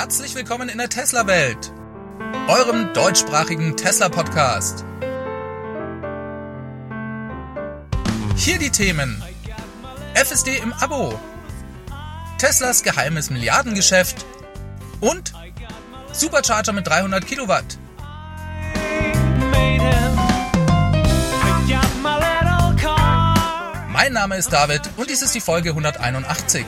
Herzlich 0.00 0.36
willkommen 0.36 0.68
in 0.68 0.78
der 0.78 0.88
Tesla-Welt, 0.88 1.72
eurem 2.46 2.92
deutschsprachigen 2.94 3.76
Tesla-Podcast. 3.76 4.84
Hier 8.36 8.60
die 8.60 8.70
Themen: 8.70 9.20
FSD 10.14 10.58
im 10.58 10.72
Abo, 10.72 11.18
Teslas 12.38 12.84
geheimes 12.84 13.30
Milliardengeschäft 13.30 14.24
und 15.00 15.32
Supercharger 16.12 16.72
mit 16.72 16.86
300 16.86 17.26
Kilowatt. 17.26 17.76
Mein 23.92 24.12
Name 24.12 24.36
ist 24.36 24.52
David 24.52 24.82
und 24.96 25.10
dies 25.10 25.22
ist 25.22 25.34
die 25.34 25.40
Folge 25.40 25.70
181. 25.70 26.64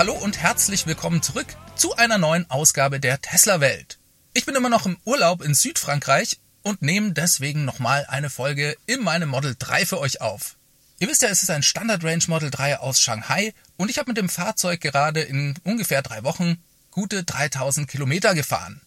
hallo 0.00 0.14
und 0.14 0.38
herzlich 0.38 0.86
willkommen 0.86 1.22
zurück 1.22 1.46
zu 1.76 1.94
einer 1.94 2.16
neuen 2.16 2.50
Ausgabe 2.50 3.00
der 3.00 3.20
Tesla 3.20 3.60
Welt. 3.60 3.98
Ich 4.32 4.46
bin 4.46 4.54
immer 4.54 4.70
noch 4.70 4.86
im 4.86 4.96
Urlaub 5.04 5.42
in 5.42 5.54
Südfrankreich 5.54 6.40
und 6.62 6.80
nehme 6.80 7.12
deswegen 7.12 7.66
nochmal 7.66 8.06
eine 8.08 8.30
Folge 8.30 8.78
in 8.86 9.02
meinem 9.02 9.28
Model 9.28 9.56
3 9.58 9.84
für 9.84 10.00
euch 10.00 10.22
auf. 10.22 10.56
Ihr 11.00 11.08
wisst 11.08 11.20
ja, 11.20 11.28
es 11.28 11.42
ist 11.42 11.50
ein 11.50 11.62
Standard 11.62 12.02
Range 12.02 12.24
Model 12.28 12.50
3 12.50 12.78
aus 12.78 12.98
Shanghai 12.98 13.52
und 13.76 13.90
ich 13.90 13.98
habe 13.98 14.08
mit 14.08 14.16
dem 14.16 14.30
Fahrzeug 14.30 14.80
gerade 14.80 15.20
in 15.20 15.54
ungefähr 15.64 16.00
drei 16.00 16.24
Wochen 16.24 16.56
gute 16.90 17.22
3000 17.22 17.86
Kilometer 17.86 18.34
gefahren. 18.34 18.80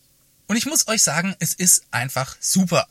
Und 0.48 0.56
ich 0.56 0.66
muss 0.66 0.88
euch 0.88 1.04
sagen, 1.04 1.36
es 1.38 1.54
ist 1.54 1.84
einfach 1.92 2.38
super. 2.40 2.88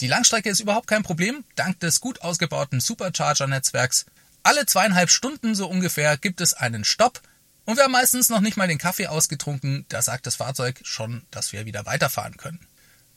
Die 0.00 0.06
Langstrecke 0.06 0.48
ist 0.48 0.60
überhaupt 0.60 0.86
kein 0.86 1.02
Problem, 1.02 1.42
dank 1.56 1.80
des 1.80 2.00
gut 2.00 2.22
ausgebauten 2.22 2.78
Supercharger-Netzwerks. 2.78 4.06
Alle 4.44 4.64
zweieinhalb 4.64 5.10
Stunden 5.10 5.56
so 5.56 5.66
ungefähr 5.66 6.16
gibt 6.16 6.40
es 6.40 6.54
einen 6.54 6.84
Stopp 6.84 7.20
und 7.64 7.76
wir 7.76 7.84
haben 7.84 7.92
meistens 7.92 8.28
noch 8.28 8.40
nicht 8.40 8.56
mal 8.56 8.68
den 8.68 8.78
Kaffee 8.78 9.06
ausgetrunken, 9.06 9.86
da 9.88 10.02
sagt 10.02 10.26
das 10.26 10.36
Fahrzeug 10.36 10.80
schon, 10.82 11.22
dass 11.30 11.52
wir 11.52 11.66
wieder 11.66 11.86
weiterfahren 11.86 12.36
können. 12.36 12.66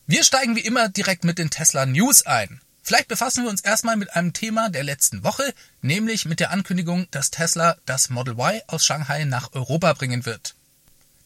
Wir 0.05 0.23
steigen 0.23 0.55
wie 0.55 0.61
immer 0.61 0.87
direkt 0.87 1.23
mit 1.25 1.37
den 1.37 1.49
Tesla 1.49 1.85
News 1.85 2.25
ein. 2.25 2.61
Vielleicht 2.81 3.09
befassen 3.09 3.43
wir 3.43 3.49
uns 3.49 3.59
erstmal 3.59 3.97
mit 3.97 4.15
einem 4.15 4.31
Thema 4.31 4.69
der 4.69 4.83
letzten 4.83 5.25
Woche, 5.25 5.53
nämlich 5.81 6.23
mit 6.23 6.39
der 6.39 6.51
Ankündigung, 6.51 7.07
dass 7.11 7.31
Tesla 7.31 7.75
das 7.85 8.09
Model 8.09 8.35
Y 8.35 8.61
aus 8.67 8.85
Shanghai 8.85 9.25
nach 9.25 9.51
Europa 9.51 9.91
bringen 9.91 10.25
wird. 10.25 10.55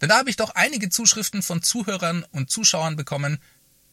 Denn 0.02 0.10
da 0.10 0.18
habe 0.18 0.32
ich 0.32 0.36
doch 0.36 0.56
einige 0.56 0.90
Zuschriften 0.90 1.44
von 1.44 1.62
Zuhörern 1.62 2.26
und 2.32 2.50
Zuschauern 2.50 2.96
bekommen, 2.96 3.40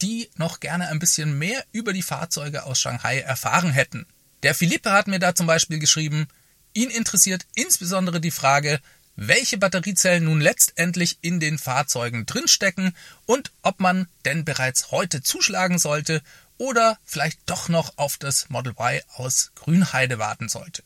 die 0.01 0.31
noch 0.35 0.59
gerne 0.59 0.87
ein 0.87 0.97
bisschen 0.97 1.37
mehr 1.37 1.63
über 1.71 1.93
die 1.93 2.01
Fahrzeuge 2.01 2.63
aus 2.63 2.79
Shanghai 2.79 3.19
erfahren 3.19 3.71
hätten. 3.71 4.07
Der 4.41 4.55
Philippe 4.55 4.91
hat 4.91 5.07
mir 5.07 5.19
da 5.19 5.35
zum 5.35 5.45
Beispiel 5.45 5.77
geschrieben, 5.77 6.27
ihn 6.73 6.89
interessiert 6.89 7.45
insbesondere 7.53 8.19
die 8.19 8.31
Frage, 8.31 8.79
welche 9.21 9.57
Batteriezellen 9.57 10.23
nun 10.23 10.39
letztendlich 10.39 11.17
in 11.21 11.39
den 11.39 11.57
Fahrzeugen 11.57 12.25
drinstecken 12.25 12.95
und 13.25 13.51
ob 13.61 13.79
man 13.79 14.07
denn 14.23 14.45
bereits 14.45 14.91
heute 14.91 15.21
zuschlagen 15.21 15.77
sollte 15.77 16.21
oder 16.57 16.97
vielleicht 17.03 17.39
doch 17.45 17.67
noch 17.67 17.97
auf 17.97 18.17
das 18.17 18.49
Model 18.49 18.73
Y 18.73 19.01
aus 19.15 19.51
Grünheide 19.55 20.19
warten 20.19 20.47
sollte. 20.47 20.83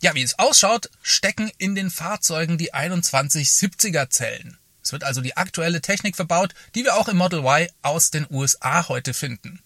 Ja, 0.00 0.14
wie 0.14 0.22
es 0.22 0.38
ausschaut, 0.38 0.90
stecken 1.02 1.50
in 1.58 1.74
den 1.74 1.90
Fahrzeugen 1.90 2.56
die 2.56 2.72
2170er 2.72 4.08
Zellen. 4.08 4.56
Es 4.82 4.92
wird 4.92 5.04
also 5.04 5.20
die 5.20 5.36
aktuelle 5.36 5.82
Technik 5.82 6.16
verbaut, 6.16 6.54
die 6.74 6.84
wir 6.84 6.94
auch 6.96 7.08
im 7.08 7.18
Model 7.18 7.40
Y 7.40 7.68
aus 7.82 8.10
den 8.10 8.26
USA 8.30 8.88
heute 8.88 9.12
finden. 9.12 9.62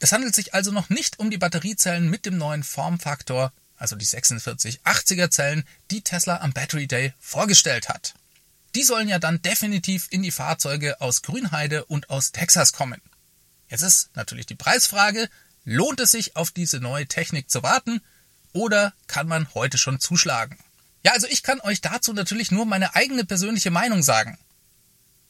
Es 0.00 0.12
handelt 0.12 0.34
sich 0.34 0.52
also 0.52 0.70
noch 0.70 0.90
nicht 0.90 1.18
um 1.18 1.30
die 1.30 1.38
Batteriezellen 1.38 2.10
mit 2.10 2.26
dem 2.26 2.36
neuen 2.36 2.62
Formfaktor 2.62 3.52
also 3.82 3.96
die 3.96 4.06
4680er 4.06 5.28
Zellen, 5.28 5.64
die 5.90 6.02
Tesla 6.02 6.36
am 6.36 6.52
Battery 6.52 6.86
Day 6.86 7.14
vorgestellt 7.18 7.88
hat. 7.88 8.14
Die 8.76 8.84
sollen 8.84 9.08
ja 9.08 9.18
dann 9.18 9.42
definitiv 9.42 10.06
in 10.10 10.22
die 10.22 10.30
Fahrzeuge 10.30 11.00
aus 11.00 11.22
Grünheide 11.22 11.84
und 11.86 12.08
aus 12.08 12.30
Texas 12.30 12.72
kommen. 12.72 13.02
Jetzt 13.68 13.82
ist 13.82 14.10
natürlich 14.14 14.46
die 14.46 14.54
Preisfrage, 14.54 15.28
lohnt 15.64 15.98
es 15.98 16.12
sich 16.12 16.36
auf 16.36 16.52
diese 16.52 16.78
neue 16.78 17.08
Technik 17.08 17.50
zu 17.50 17.64
warten 17.64 18.00
oder 18.52 18.94
kann 19.08 19.26
man 19.26 19.52
heute 19.52 19.78
schon 19.78 19.98
zuschlagen? 19.98 20.56
Ja, 21.04 21.12
also 21.14 21.26
ich 21.26 21.42
kann 21.42 21.60
euch 21.60 21.80
dazu 21.80 22.12
natürlich 22.12 22.52
nur 22.52 22.66
meine 22.66 22.94
eigene 22.94 23.24
persönliche 23.24 23.72
Meinung 23.72 24.04
sagen. 24.04 24.38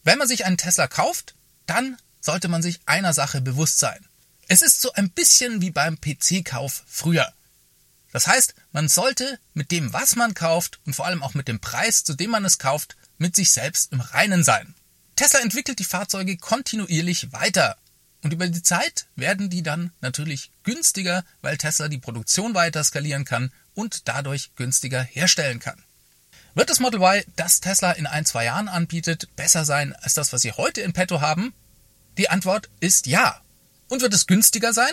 Wenn 0.04 0.18
man 0.18 0.28
sich 0.28 0.44
einen 0.44 0.58
Tesla 0.58 0.88
kauft, 0.88 1.34
dann 1.64 1.96
sollte 2.20 2.48
man 2.48 2.60
sich 2.60 2.80
einer 2.84 3.14
Sache 3.14 3.40
bewusst 3.40 3.78
sein. 3.78 4.06
Es 4.46 4.60
ist 4.60 4.82
so 4.82 4.92
ein 4.92 5.08
bisschen 5.08 5.62
wie 5.62 5.70
beim 5.70 5.98
PC-Kauf 5.98 6.84
früher. 6.86 7.32
Das 8.12 8.26
heißt, 8.26 8.54
man 8.72 8.88
sollte 8.88 9.38
mit 9.54 9.70
dem, 9.70 9.92
was 9.92 10.16
man 10.16 10.34
kauft 10.34 10.80
und 10.86 10.94
vor 10.94 11.06
allem 11.06 11.22
auch 11.22 11.34
mit 11.34 11.48
dem 11.48 11.60
Preis, 11.60 12.04
zu 12.04 12.14
dem 12.14 12.30
man 12.30 12.44
es 12.44 12.58
kauft, 12.58 12.96
mit 13.18 13.34
sich 13.34 13.50
selbst 13.50 13.92
im 13.92 14.00
Reinen 14.00 14.44
sein. 14.44 14.74
Tesla 15.16 15.40
entwickelt 15.40 15.78
die 15.78 15.84
Fahrzeuge 15.84 16.36
kontinuierlich 16.36 17.32
weiter. 17.32 17.76
Und 18.22 18.32
über 18.32 18.46
die 18.46 18.62
Zeit 18.62 19.06
werden 19.16 19.50
die 19.50 19.62
dann 19.62 19.92
natürlich 20.00 20.52
günstiger, 20.62 21.24
weil 21.40 21.56
Tesla 21.56 21.88
die 21.88 21.98
Produktion 21.98 22.54
weiter 22.54 22.84
skalieren 22.84 23.24
kann 23.24 23.52
und 23.74 24.08
dadurch 24.08 24.54
günstiger 24.54 25.02
herstellen 25.02 25.58
kann. 25.58 25.82
Wird 26.54 26.68
das 26.68 26.80
Model 26.80 27.00
Y, 27.00 27.24
das 27.36 27.60
Tesla 27.60 27.92
in 27.92 28.06
ein, 28.06 28.26
zwei 28.26 28.44
Jahren 28.44 28.68
anbietet, 28.68 29.34
besser 29.36 29.64
sein 29.64 29.94
als 29.94 30.14
das, 30.14 30.32
was 30.32 30.42
sie 30.42 30.52
heute 30.52 30.82
in 30.82 30.92
petto 30.92 31.20
haben? 31.20 31.54
Die 32.18 32.28
Antwort 32.28 32.68
ist 32.80 33.06
ja. 33.06 33.40
Und 33.88 34.02
wird 34.02 34.12
es 34.12 34.26
günstiger 34.26 34.72
sein? 34.72 34.92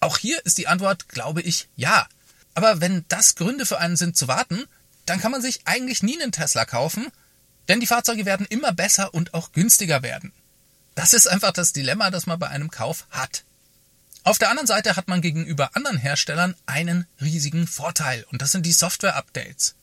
Auch 0.00 0.18
hier 0.18 0.44
ist 0.46 0.58
die 0.58 0.68
Antwort, 0.68 1.08
glaube 1.08 1.42
ich, 1.42 1.68
ja. 1.74 2.06
Aber 2.56 2.80
wenn 2.80 3.04
das 3.08 3.34
Gründe 3.34 3.66
für 3.66 3.78
einen 3.80 3.96
sind 3.96 4.16
zu 4.16 4.28
warten, 4.28 4.64
dann 5.04 5.20
kann 5.20 5.30
man 5.30 5.42
sich 5.42 5.60
eigentlich 5.66 6.02
nie 6.02 6.20
einen 6.20 6.32
Tesla 6.32 6.64
kaufen, 6.64 7.08
denn 7.68 7.80
die 7.80 7.86
Fahrzeuge 7.86 8.24
werden 8.24 8.46
immer 8.46 8.72
besser 8.72 9.12
und 9.12 9.34
auch 9.34 9.52
günstiger 9.52 10.02
werden. 10.02 10.32
Das 10.94 11.12
ist 11.12 11.26
einfach 11.26 11.52
das 11.52 11.74
Dilemma, 11.74 12.10
das 12.10 12.24
man 12.24 12.38
bei 12.38 12.48
einem 12.48 12.70
Kauf 12.70 13.06
hat. 13.10 13.44
Auf 14.24 14.38
der 14.38 14.48
anderen 14.48 14.66
Seite 14.66 14.96
hat 14.96 15.06
man 15.06 15.20
gegenüber 15.20 15.76
anderen 15.76 15.98
Herstellern 15.98 16.56
einen 16.64 17.06
riesigen 17.20 17.66
Vorteil 17.66 18.24
und 18.30 18.40
das 18.40 18.52
sind 18.52 18.64
die 18.64 18.72
Software-Updates. 18.72 19.74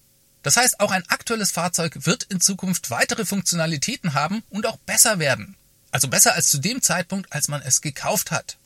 Das 0.41 0.57
heißt, 0.57 0.79
auch 0.79 0.89
ein 0.89 1.07
aktuelles 1.09 1.51
Fahrzeug 1.51 2.07
wird 2.07 2.23
in 2.23 2.41
Zukunft 2.41 2.89
weitere 2.89 3.23
Funktionalitäten 3.23 4.15
haben 4.15 4.41
und 4.49 4.65
auch 4.65 4.77
besser 4.77 5.19
werden. 5.19 5.55
Also 5.91 6.07
besser 6.07 6.33
als 6.33 6.47
zu 6.47 6.57
dem 6.57 6.81
Zeitpunkt, 6.81 7.31
als 7.31 7.49
man 7.49 7.61
es 7.61 7.81
gekauft 7.81 8.31
hat. 8.31 8.57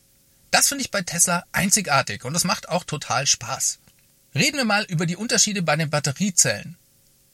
Das 0.50 0.68
finde 0.68 0.82
ich 0.82 0.90
bei 0.90 1.02
Tesla 1.02 1.44
einzigartig 1.52 2.24
und 2.24 2.32
das 2.32 2.44
macht 2.44 2.70
auch 2.70 2.84
total 2.84 3.26
Spaß. 3.26 3.78
Reden 4.38 4.56
wir 4.56 4.64
mal 4.64 4.84
über 4.84 5.04
die 5.04 5.16
Unterschiede 5.16 5.62
bei 5.62 5.74
den 5.74 5.90
Batteriezellen. 5.90 6.76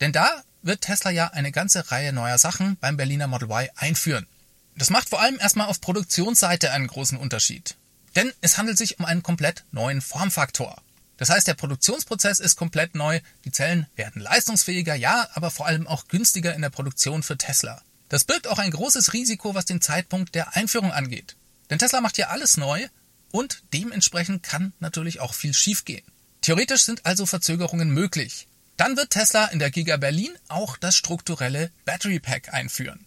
Denn 0.01 0.13
da 0.13 0.43
wird 0.63 0.81
Tesla 0.81 1.11
ja 1.11 1.27
eine 1.27 1.53
ganze 1.53 1.91
Reihe 1.91 2.15
neuer 2.15 2.39
Sachen 2.39 2.79
beim 2.81 2.97
Berliner 2.97 3.27
Model 3.27 3.51
Y 3.51 3.69
einführen. 3.77 4.27
Das 4.75 4.89
macht 4.89 5.11
vor 5.11 5.21
allem 5.21 5.39
erstmal 5.39 5.67
auf 5.67 5.83
Produktionsseite 5.83 6.73
einen 6.73 6.87
großen 6.87 7.19
Unterschied. 7.19 7.77
Denn 8.17 8.33
es 8.41 8.57
handelt 8.57 8.79
sich 8.79 8.99
um 8.99 9.05
einen 9.05 9.23
komplett 9.23 9.65
neuen 9.71 10.01
Formfaktor. 10.01 10.81
Das 11.19 11.29
heißt, 11.29 11.47
der 11.47 11.53
Produktionsprozess 11.53 12.41
ist 12.41 12.57
komplett 12.57 12.95
neu, 12.95 13.21
die 13.45 13.53
Zellen 13.53 13.87
werden 13.97 14.23
leistungsfähiger, 14.23 14.95
ja, 14.95 15.29
aber 15.35 15.51
vor 15.51 15.67
allem 15.67 15.87
auch 15.87 16.09
günstiger 16.09 16.55
in 16.55 16.63
der 16.63 16.71
Produktion 16.71 17.23
für 17.23 17.37
Tesla. 17.37 17.83
Das 18.09 18.25
birgt 18.25 18.47
auch 18.47 18.59
ein 18.59 18.71
großes 18.71 19.13
Risiko, 19.13 19.55
was 19.55 19.67
den 19.67 19.83
Zeitpunkt 19.83 20.35
der 20.35 20.57
Einführung 20.57 20.91
angeht. 20.91 21.37
Denn 21.69 21.79
Tesla 21.79 22.01
macht 22.01 22.17
ja 22.17 22.29
alles 22.29 22.57
neu 22.57 22.89
und 23.31 23.63
dementsprechend 23.75 24.43
kann 24.43 24.73
natürlich 24.81 25.21
auch 25.21 25.35
viel 25.35 25.53
schiefgehen. 25.53 26.05
Theoretisch 26.45 26.83
sind 26.83 27.07
also 27.07 27.25
Verzögerungen 27.25 27.89
möglich. 27.89 28.49
Dann 28.77 28.99
wird 28.99 29.09
Tesla 29.09 29.47
in 29.47 29.59
der 29.59 29.71
Giga 29.71 29.97
Berlin 29.97 30.31
auch 30.49 30.77
das 30.77 30.95
strukturelle 30.95 31.71
Battery 31.87 32.21
Pack 32.21 32.53
einführen. 32.53 33.07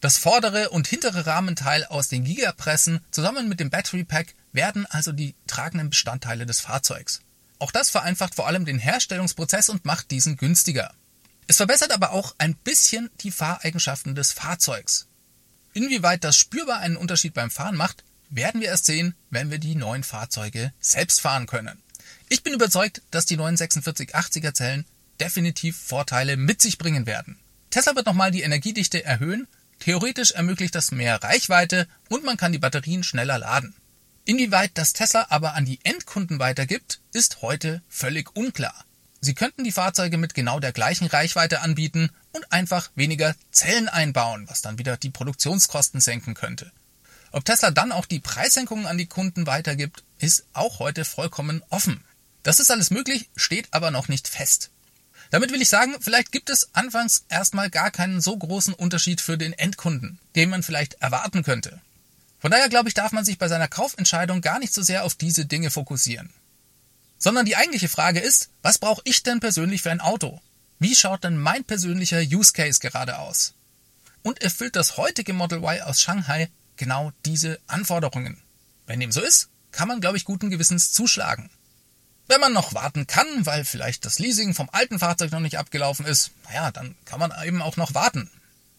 Das 0.00 0.18
vordere 0.18 0.70
und 0.70 0.88
hintere 0.88 1.26
Rahmenteil 1.26 1.84
aus 1.84 2.08
den 2.08 2.24
Gigapressen 2.24 3.04
zusammen 3.12 3.48
mit 3.48 3.60
dem 3.60 3.70
Battery 3.70 4.02
Pack 4.02 4.34
werden 4.50 4.84
also 4.84 5.12
die 5.12 5.36
tragenden 5.46 5.90
Bestandteile 5.90 6.44
des 6.44 6.58
Fahrzeugs. 6.58 7.20
Auch 7.60 7.70
das 7.70 7.88
vereinfacht 7.88 8.34
vor 8.34 8.48
allem 8.48 8.64
den 8.64 8.80
Herstellungsprozess 8.80 9.68
und 9.68 9.84
macht 9.84 10.10
diesen 10.10 10.36
günstiger. 10.36 10.92
Es 11.46 11.58
verbessert 11.58 11.92
aber 11.92 12.10
auch 12.10 12.34
ein 12.38 12.56
bisschen 12.56 13.10
die 13.20 13.30
Fahreigenschaften 13.30 14.16
des 14.16 14.32
Fahrzeugs. 14.32 15.06
Inwieweit 15.72 16.24
das 16.24 16.36
spürbar 16.36 16.80
einen 16.80 16.96
Unterschied 16.96 17.32
beim 17.32 17.52
Fahren 17.52 17.76
macht, 17.76 18.02
werden 18.28 18.60
wir 18.60 18.70
erst 18.70 18.86
sehen, 18.86 19.14
wenn 19.30 19.52
wir 19.52 19.60
die 19.60 19.76
neuen 19.76 20.02
Fahrzeuge 20.02 20.72
selbst 20.80 21.20
fahren 21.20 21.46
können. 21.46 21.80
Ich 22.28 22.42
bin 22.42 22.54
überzeugt, 22.54 23.02
dass 23.10 23.26
die 23.26 23.36
neuen 23.36 23.56
4680er 23.56 24.52
Zellen 24.52 24.84
definitiv 25.20 25.76
Vorteile 25.76 26.36
mit 26.36 26.60
sich 26.60 26.76
bringen 26.76 27.06
werden. 27.06 27.38
Tesla 27.70 27.94
wird 27.94 28.06
nochmal 28.06 28.30
die 28.30 28.42
Energiedichte 28.42 29.04
erhöhen, 29.04 29.46
theoretisch 29.78 30.32
ermöglicht 30.32 30.74
das 30.74 30.90
mehr 30.90 31.22
Reichweite 31.22 31.86
und 32.08 32.24
man 32.24 32.36
kann 32.36 32.52
die 32.52 32.58
Batterien 32.58 33.04
schneller 33.04 33.38
laden. 33.38 33.74
Inwieweit 34.24 34.72
das 34.74 34.92
Tesla 34.92 35.26
aber 35.30 35.54
an 35.54 35.64
die 35.64 35.78
Endkunden 35.84 36.40
weitergibt, 36.40 37.00
ist 37.12 37.42
heute 37.42 37.82
völlig 37.88 38.34
unklar. 38.34 38.84
Sie 39.20 39.34
könnten 39.34 39.62
die 39.62 39.72
Fahrzeuge 39.72 40.18
mit 40.18 40.34
genau 40.34 40.58
der 40.58 40.72
gleichen 40.72 41.06
Reichweite 41.06 41.60
anbieten 41.60 42.10
und 42.32 42.52
einfach 42.52 42.90
weniger 42.96 43.34
Zellen 43.52 43.88
einbauen, 43.88 44.48
was 44.48 44.62
dann 44.62 44.78
wieder 44.78 44.96
die 44.96 45.10
Produktionskosten 45.10 46.00
senken 46.00 46.34
könnte. 46.34 46.72
Ob 47.30 47.44
Tesla 47.44 47.70
dann 47.70 47.92
auch 47.92 48.06
die 48.06 48.20
Preissenkungen 48.20 48.86
an 48.86 48.98
die 48.98 49.06
Kunden 49.06 49.46
weitergibt, 49.46 50.02
ist 50.18 50.44
auch 50.52 50.80
heute 50.80 51.04
vollkommen 51.04 51.62
offen. 51.70 52.02
Das 52.46 52.60
ist 52.60 52.70
alles 52.70 52.92
möglich, 52.92 53.28
steht 53.34 53.66
aber 53.72 53.90
noch 53.90 54.06
nicht 54.06 54.28
fest. 54.28 54.70
Damit 55.32 55.50
will 55.50 55.60
ich 55.60 55.68
sagen, 55.68 55.96
vielleicht 55.98 56.30
gibt 56.30 56.48
es 56.48 56.72
anfangs 56.76 57.24
erstmal 57.28 57.70
gar 57.70 57.90
keinen 57.90 58.20
so 58.20 58.36
großen 58.36 58.72
Unterschied 58.72 59.20
für 59.20 59.36
den 59.36 59.52
Endkunden, 59.52 60.20
den 60.36 60.50
man 60.50 60.62
vielleicht 60.62 60.94
erwarten 61.02 61.42
könnte. 61.42 61.80
Von 62.38 62.52
daher 62.52 62.68
glaube 62.68 62.86
ich, 62.86 62.94
darf 62.94 63.10
man 63.10 63.24
sich 63.24 63.38
bei 63.38 63.48
seiner 63.48 63.66
Kaufentscheidung 63.66 64.42
gar 64.42 64.60
nicht 64.60 64.72
so 64.72 64.80
sehr 64.82 65.02
auf 65.02 65.16
diese 65.16 65.44
Dinge 65.44 65.72
fokussieren. 65.72 66.30
Sondern 67.18 67.46
die 67.46 67.56
eigentliche 67.56 67.88
Frage 67.88 68.20
ist, 68.20 68.48
was 68.62 68.78
brauche 68.78 69.02
ich 69.02 69.24
denn 69.24 69.40
persönlich 69.40 69.82
für 69.82 69.90
ein 69.90 70.00
Auto? 70.00 70.40
Wie 70.78 70.94
schaut 70.94 71.24
denn 71.24 71.38
mein 71.38 71.64
persönlicher 71.64 72.20
Use 72.20 72.52
Case 72.52 72.78
gerade 72.78 73.18
aus? 73.18 73.54
Und 74.22 74.40
erfüllt 74.40 74.76
das 74.76 74.96
heutige 74.96 75.32
Model 75.32 75.64
Y 75.64 75.82
aus 75.82 76.00
Shanghai 76.00 76.48
genau 76.76 77.10
diese 77.24 77.58
Anforderungen? 77.66 78.40
Wenn 78.86 79.00
dem 79.00 79.10
so 79.10 79.20
ist, 79.20 79.48
kann 79.72 79.88
man, 79.88 80.00
glaube 80.00 80.16
ich, 80.16 80.24
guten 80.24 80.48
Gewissens 80.48 80.92
zuschlagen. 80.92 81.50
Wenn 82.28 82.40
man 82.40 82.52
noch 82.52 82.74
warten 82.74 83.06
kann, 83.06 83.46
weil 83.46 83.64
vielleicht 83.64 84.04
das 84.04 84.18
Leasing 84.18 84.54
vom 84.54 84.68
alten 84.72 84.98
Fahrzeug 84.98 85.30
noch 85.30 85.40
nicht 85.40 85.58
abgelaufen 85.58 86.06
ist, 86.06 86.32
naja, 86.44 86.72
dann 86.72 86.96
kann 87.04 87.20
man 87.20 87.32
eben 87.44 87.62
auch 87.62 87.76
noch 87.76 87.94
warten. 87.94 88.30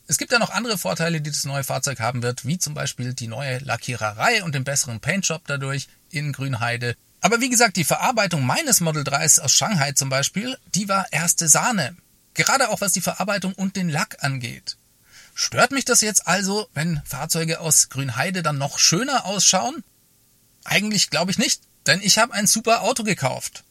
Es 0.07 0.17
gibt 0.17 0.31
ja 0.31 0.39
noch 0.39 0.51
andere 0.51 0.77
Vorteile, 0.77 1.21
die 1.21 1.31
das 1.31 1.45
neue 1.45 1.63
Fahrzeug 1.63 1.99
haben 1.99 2.23
wird, 2.23 2.45
wie 2.45 2.57
zum 2.57 2.73
Beispiel 2.73 3.13
die 3.13 3.27
neue 3.27 3.59
Lackiererei 3.59 4.44
und 4.44 4.55
den 4.55 4.63
besseren 4.63 4.99
Paintjob 4.99 5.44
dadurch 5.47 5.88
in 6.09 6.31
Grünheide. 6.31 6.95
Aber 7.19 7.41
wie 7.41 7.49
gesagt, 7.49 7.77
die 7.77 7.83
Verarbeitung 7.83 8.45
meines 8.45 8.79
Model 8.79 9.03
3s 9.03 9.41
aus 9.41 9.53
Shanghai 9.53 9.91
zum 9.93 10.09
Beispiel, 10.09 10.57
die 10.75 10.88
war 10.88 11.11
erste 11.11 11.47
Sahne. 11.47 11.95
Gerade 12.35 12.69
auch 12.69 12.81
was 12.81 12.93
die 12.93 13.01
Verarbeitung 13.01 13.53
und 13.53 13.75
den 13.75 13.89
Lack 13.89 14.23
angeht. 14.23 14.77
Stört 15.33 15.71
mich 15.71 15.85
das 15.85 16.01
jetzt 16.01 16.27
also, 16.27 16.69
wenn 16.73 17.01
Fahrzeuge 17.05 17.59
aus 17.59 17.89
Grünheide 17.89 18.43
dann 18.43 18.57
noch 18.57 18.79
schöner 18.79 19.25
ausschauen? 19.25 19.83
Eigentlich 20.63 21.09
glaube 21.09 21.31
ich 21.31 21.38
nicht, 21.38 21.61
denn 21.88 22.01
ich 22.01 22.18
habe 22.18 22.34
ein 22.34 22.48
super 22.48 22.81
Auto 22.81 23.04
gekauft. 23.04 23.63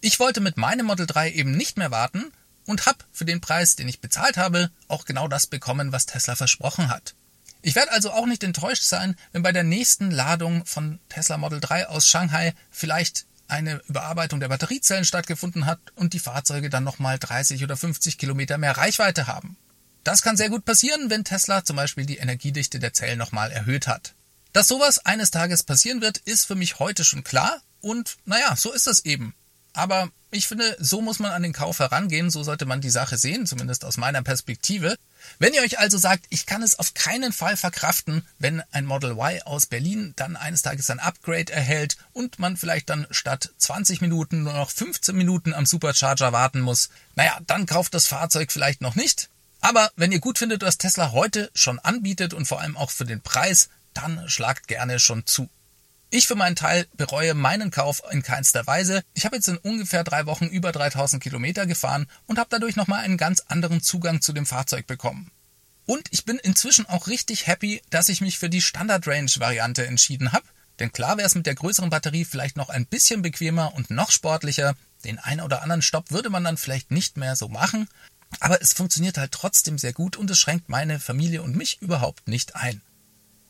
Ich 0.00 0.18
wollte 0.18 0.40
mit 0.40 0.56
meinem 0.56 0.86
Model 0.86 1.06
3 1.06 1.32
eben 1.32 1.52
nicht 1.52 1.76
mehr 1.76 1.90
warten 1.90 2.32
und 2.66 2.86
habe 2.86 3.04
für 3.12 3.24
den 3.24 3.40
Preis, 3.40 3.76
den 3.76 3.88
ich 3.88 4.00
bezahlt 4.00 4.36
habe, 4.36 4.70
auch 4.88 5.04
genau 5.04 5.28
das 5.28 5.46
bekommen, 5.46 5.92
was 5.92 6.06
Tesla 6.06 6.36
versprochen 6.36 6.88
hat. 6.88 7.14
Ich 7.62 7.74
werde 7.74 7.92
also 7.92 8.10
auch 8.12 8.26
nicht 8.26 8.42
enttäuscht 8.42 8.84
sein, 8.84 9.16
wenn 9.32 9.42
bei 9.42 9.52
der 9.52 9.64
nächsten 9.64 10.10
Ladung 10.10 10.64
von 10.64 10.98
Tesla 11.10 11.36
Model 11.36 11.60
3 11.60 11.88
aus 11.88 12.06
Shanghai 12.08 12.54
vielleicht 12.70 13.26
eine 13.48 13.82
Überarbeitung 13.88 14.40
der 14.40 14.48
Batteriezellen 14.48 15.04
stattgefunden 15.04 15.66
hat 15.66 15.80
und 15.96 16.14
die 16.14 16.20
Fahrzeuge 16.20 16.70
dann 16.70 16.84
nochmal 16.84 17.18
30 17.18 17.62
oder 17.62 17.76
50 17.76 18.16
Kilometer 18.16 18.56
mehr 18.56 18.76
Reichweite 18.76 19.26
haben. 19.26 19.56
Das 20.04 20.22
kann 20.22 20.38
sehr 20.38 20.48
gut 20.48 20.64
passieren, 20.64 21.10
wenn 21.10 21.24
Tesla 21.24 21.64
zum 21.64 21.76
Beispiel 21.76 22.06
die 22.06 22.16
Energiedichte 22.16 22.78
der 22.78 22.94
Zellen 22.94 23.18
nochmal 23.18 23.50
erhöht 23.50 23.86
hat. 23.86 24.14
Dass 24.52 24.68
sowas 24.68 24.98
eines 24.98 25.30
Tages 25.30 25.62
passieren 25.62 26.00
wird, 26.00 26.18
ist 26.18 26.46
für 26.46 26.56
mich 26.56 26.78
heute 26.78 27.04
schon 27.04 27.24
klar 27.24 27.60
und 27.80 28.16
naja, 28.24 28.56
so 28.56 28.72
ist 28.72 28.86
es 28.86 29.04
eben. 29.04 29.34
Aber 29.72 30.10
ich 30.32 30.46
finde, 30.46 30.76
so 30.78 31.00
muss 31.00 31.18
man 31.18 31.32
an 31.32 31.42
den 31.42 31.52
Kauf 31.52 31.78
herangehen, 31.78 32.30
so 32.30 32.42
sollte 32.42 32.66
man 32.66 32.80
die 32.80 32.90
Sache 32.90 33.16
sehen, 33.16 33.46
zumindest 33.46 33.84
aus 33.84 33.96
meiner 33.96 34.22
Perspektive. 34.22 34.96
Wenn 35.38 35.54
ihr 35.54 35.62
euch 35.62 35.78
also 35.78 35.98
sagt, 35.98 36.26
ich 36.30 36.46
kann 36.46 36.62
es 36.62 36.78
auf 36.78 36.94
keinen 36.94 37.32
Fall 37.32 37.56
verkraften, 37.56 38.26
wenn 38.38 38.62
ein 38.70 38.86
Model 38.86 39.12
Y 39.12 39.42
aus 39.42 39.66
Berlin 39.66 40.12
dann 40.16 40.36
eines 40.36 40.62
Tages 40.62 40.90
ein 40.90 41.00
Upgrade 41.00 41.52
erhält 41.52 41.96
und 42.12 42.38
man 42.38 42.56
vielleicht 42.56 42.90
dann 42.90 43.06
statt 43.10 43.50
20 43.58 44.00
Minuten 44.00 44.42
nur 44.44 44.52
noch 44.52 44.70
15 44.70 45.16
Minuten 45.16 45.52
am 45.52 45.66
Supercharger 45.66 46.32
warten 46.32 46.60
muss, 46.60 46.90
naja, 47.14 47.38
dann 47.46 47.66
kauft 47.66 47.94
das 47.94 48.06
Fahrzeug 48.06 48.52
vielleicht 48.52 48.80
noch 48.80 48.94
nicht. 48.94 49.28
Aber 49.60 49.90
wenn 49.96 50.12
ihr 50.12 50.20
gut 50.20 50.38
findet, 50.38 50.62
was 50.62 50.78
Tesla 50.78 51.12
heute 51.12 51.50
schon 51.54 51.78
anbietet 51.78 52.34
und 52.34 52.46
vor 52.46 52.60
allem 52.60 52.76
auch 52.76 52.90
für 52.90 53.04
den 53.04 53.20
Preis, 53.20 53.68
dann 53.94 54.28
schlagt 54.28 54.68
gerne 54.68 54.98
schon 54.98 55.26
zu. 55.26 55.48
Ich 56.12 56.26
für 56.26 56.34
meinen 56.34 56.56
Teil 56.56 56.88
bereue 56.96 57.34
meinen 57.34 57.70
Kauf 57.70 58.02
in 58.10 58.22
keinster 58.22 58.66
Weise. 58.66 59.02
Ich 59.14 59.24
habe 59.24 59.36
jetzt 59.36 59.46
in 59.46 59.58
ungefähr 59.58 60.02
drei 60.02 60.26
Wochen 60.26 60.46
über 60.46 60.72
3000 60.72 61.22
Kilometer 61.22 61.66
gefahren 61.66 62.08
und 62.26 62.38
habe 62.38 62.48
dadurch 62.50 62.74
nochmal 62.74 63.04
einen 63.04 63.16
ganz 63.16 63.44
anderen 63.46 63.80
Zugang 63.80 64.20
zu 64.20 64.32
dem 64.32 64.44
Fahrzeug 64.44 64.88
bekommen. 64.88 65.30
Und 65.86 66.08
ich 66.10 66.24
bin 66.24 66.38
inzwischen 66.38 66.86
auch 66.86 67.06
richtig 67.06 67.46
happy, 67.46 67.80
dass 67.90 68.08
ich 68.08 68.20
mich 68.20 68.38
für 68.38 68.50
die 68.50 68.62
Standard 68.62 69.06
Range 69.06 69.30
Variante 69.38 69.86
entschieden 69.86 70.32
habe. 70.32 70.44
Denn 70.80 70.92
klar 70.92 71.16
wäre 71.16 71.26
es 71.26 71.34
mit 71.36 71.46
der 71.46 71.54
größeren 71.54 71.90
Batterie 71.90 72.24
vielleicht 72.24 72.56
noch 72.56 72.70
ein 72.70 72.86
bisschen 72.86 73.22
bequemer 73.22 73.74
und 73.74 73.90
noch 73.90 74.10
sportlicher. 74.10 74.74
Den 75.04 75.18
einen 75.18 75.42
oder 75.42 75.62
anderen 75.62 75.82
Stopp 75.82 76.10
würde 76.10 76.30
man 76.30 76.42
dann 76.42 76.56
vielleicht 76.56 76.90
nicht 76.90 77.16
mehr 77.16 77.36
so 77.36 77.48
machen. 77.48 77.88
Aber 78.40 78.60
es 78.62 78.72
funktioniert 78.72 79.18
halt 79.18 79.32
trotzdem 79.32 79.78
sehr 79.78 79.92
gut 79.92 80.16
und 80.16 80.30
es 80.30 80.38
schränkt 80.38 80.68
meine 80.68 80.98
Familie 80.98 81.42
und 81.42 81.56
mich 81.56 81.80
überhaupt 81.82 82.26
nicht 82.28 82.56
ein. 82.56 82.80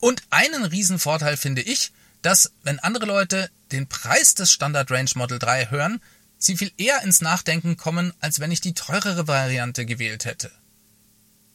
Und 0.01 0.23
einen 0.31 0.65
Riesenvorteil 0.65 1.37
finde 1.37 1.61
ich, 1.61 1.93
dass 2.23 2.51
wenn 2.63 2.79
andere 2.79 3.05
Leute 3.05 3.49
den 3.71 3.87
Preis 3.87 4.33
des 4.33 4.51
Standard 4.51 4.91
Range 4.91 5.11
Model 5.15 5.39
3 5.39 5.69
hören, 5.69 6.01
sie 6.39 6.57
viel 6.57 6.71
eher 6.77 7.03
ins 7.03 7.21
Nachdenken 7.21 7.77
kommen, 7.77 8.11
als 8.19 8.39
wenn 8.39 8.51
ich 8.51 8.61
die 8.61 8.73
teurere 8.73 9.27
Variante 9.27 9.85
gewählt 9.85 10.25
hätte. 10.25 10.51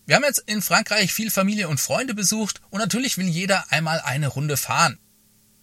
Wir 0.06 0.14
haben 0.14 0.22
jetzt 0.22 0.44
in 0.46 0.62
Frankreich 0.62 1.12
viel 1.12 1.32
Familie 1.32 1.69
und 1.69 1.81
Freunde 1.81 2.14
besucht 2.14 2.60
und 2.70 2.78
natürlich 2.78 3.19
will 3.19 3.26
jeder 3.26 3.72
einmal 3.72 4.00
eine 4.00 4.28
Runde 4.28 4.56
fahren. 4.56 4.98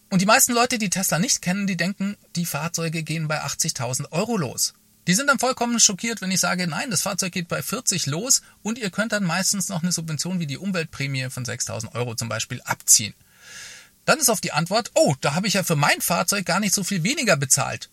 Und 0.10 0.22
die 0.22 0.26
meisten 0.26 0.52
Leute, 0.52 0.78
die 0.78 0.90
Tesla 0.90 1.20
nicht 1.20 1.42
kennen, 1.42 1.66
die 1.66 1.78
denken, 1.78 2.18
die 2.36 2.46
Fahrzeuge 2.46 3.04
gehen 3.04 3.30
bei 3.30 3.42
80.000 3.42 4.12
Euro 4.12 4.36
los. 4.36 4.74
Die 5.08 5.14
sind 5.14 5.28
dann 5.28 5.40
vollkommen 5.40 5.80
schockiert, 5.80 6.22
wenn 6.22 6.32
ich 6.32 6.40
sage, 6.40 6.68
nein, 6.68 6.90
das 6.90 7.02
Fahrzeug 7.02 7.34
geht 7.34 7.48
bei 7.48 7.62
40 7.62 8.06
los 8.06 8.42
und 8.62 8.78
ihr 8.78 8.90
könnt 8.90 9.12
dann 9.12 9.24
meistens 9.24 9.70
noch 9.70 9.84
eine 9.84 9.92
Subvention 9.92 10.40
wie 10.40 10.48
die 10.48 10.58
Umweltprämie 10.58 11.30
von 11.30 11.44
6000 11.44 11.94
Euro 11.96 12.16
zum 12.16 12.30
Beispiel 12.30 12.62
abziehen. 12.64 13.14
Dann 14.06 14.20
ist 14.20 14.30
auf 14.30 14.42
die 14.42 14.54
Antwort, 14.54 14.92
oh, 14.96 15.16
da 15.22 15.36
habe 15.36 15.48
ich 15.48 15.56
ja 15.56 15.64
für 15.64 15.76
mein 15.76 16.02
Fahrzeug 16.02 16.46
gar 16.46 16.60
nicht 16.60 16.74
so 16.74 16.84
viel 16.84 17.04
weniger 17.04 17.36
bezahlt. 17.38 17.90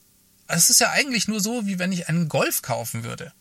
Es 0.47 0.71
ist 0.71 0.81
ja 0.81 0.91
eigentlich 0.91 1.29
nur 1.29 1.41
so, 1.41 1.67
wie 1.67 1.79
wenn 1.79 1.93
ich 1.93 2.09
einen 2.09 2.29
Golf 2.29 2.63
kaufen 2.63 3.05
würde. 3.05 3.33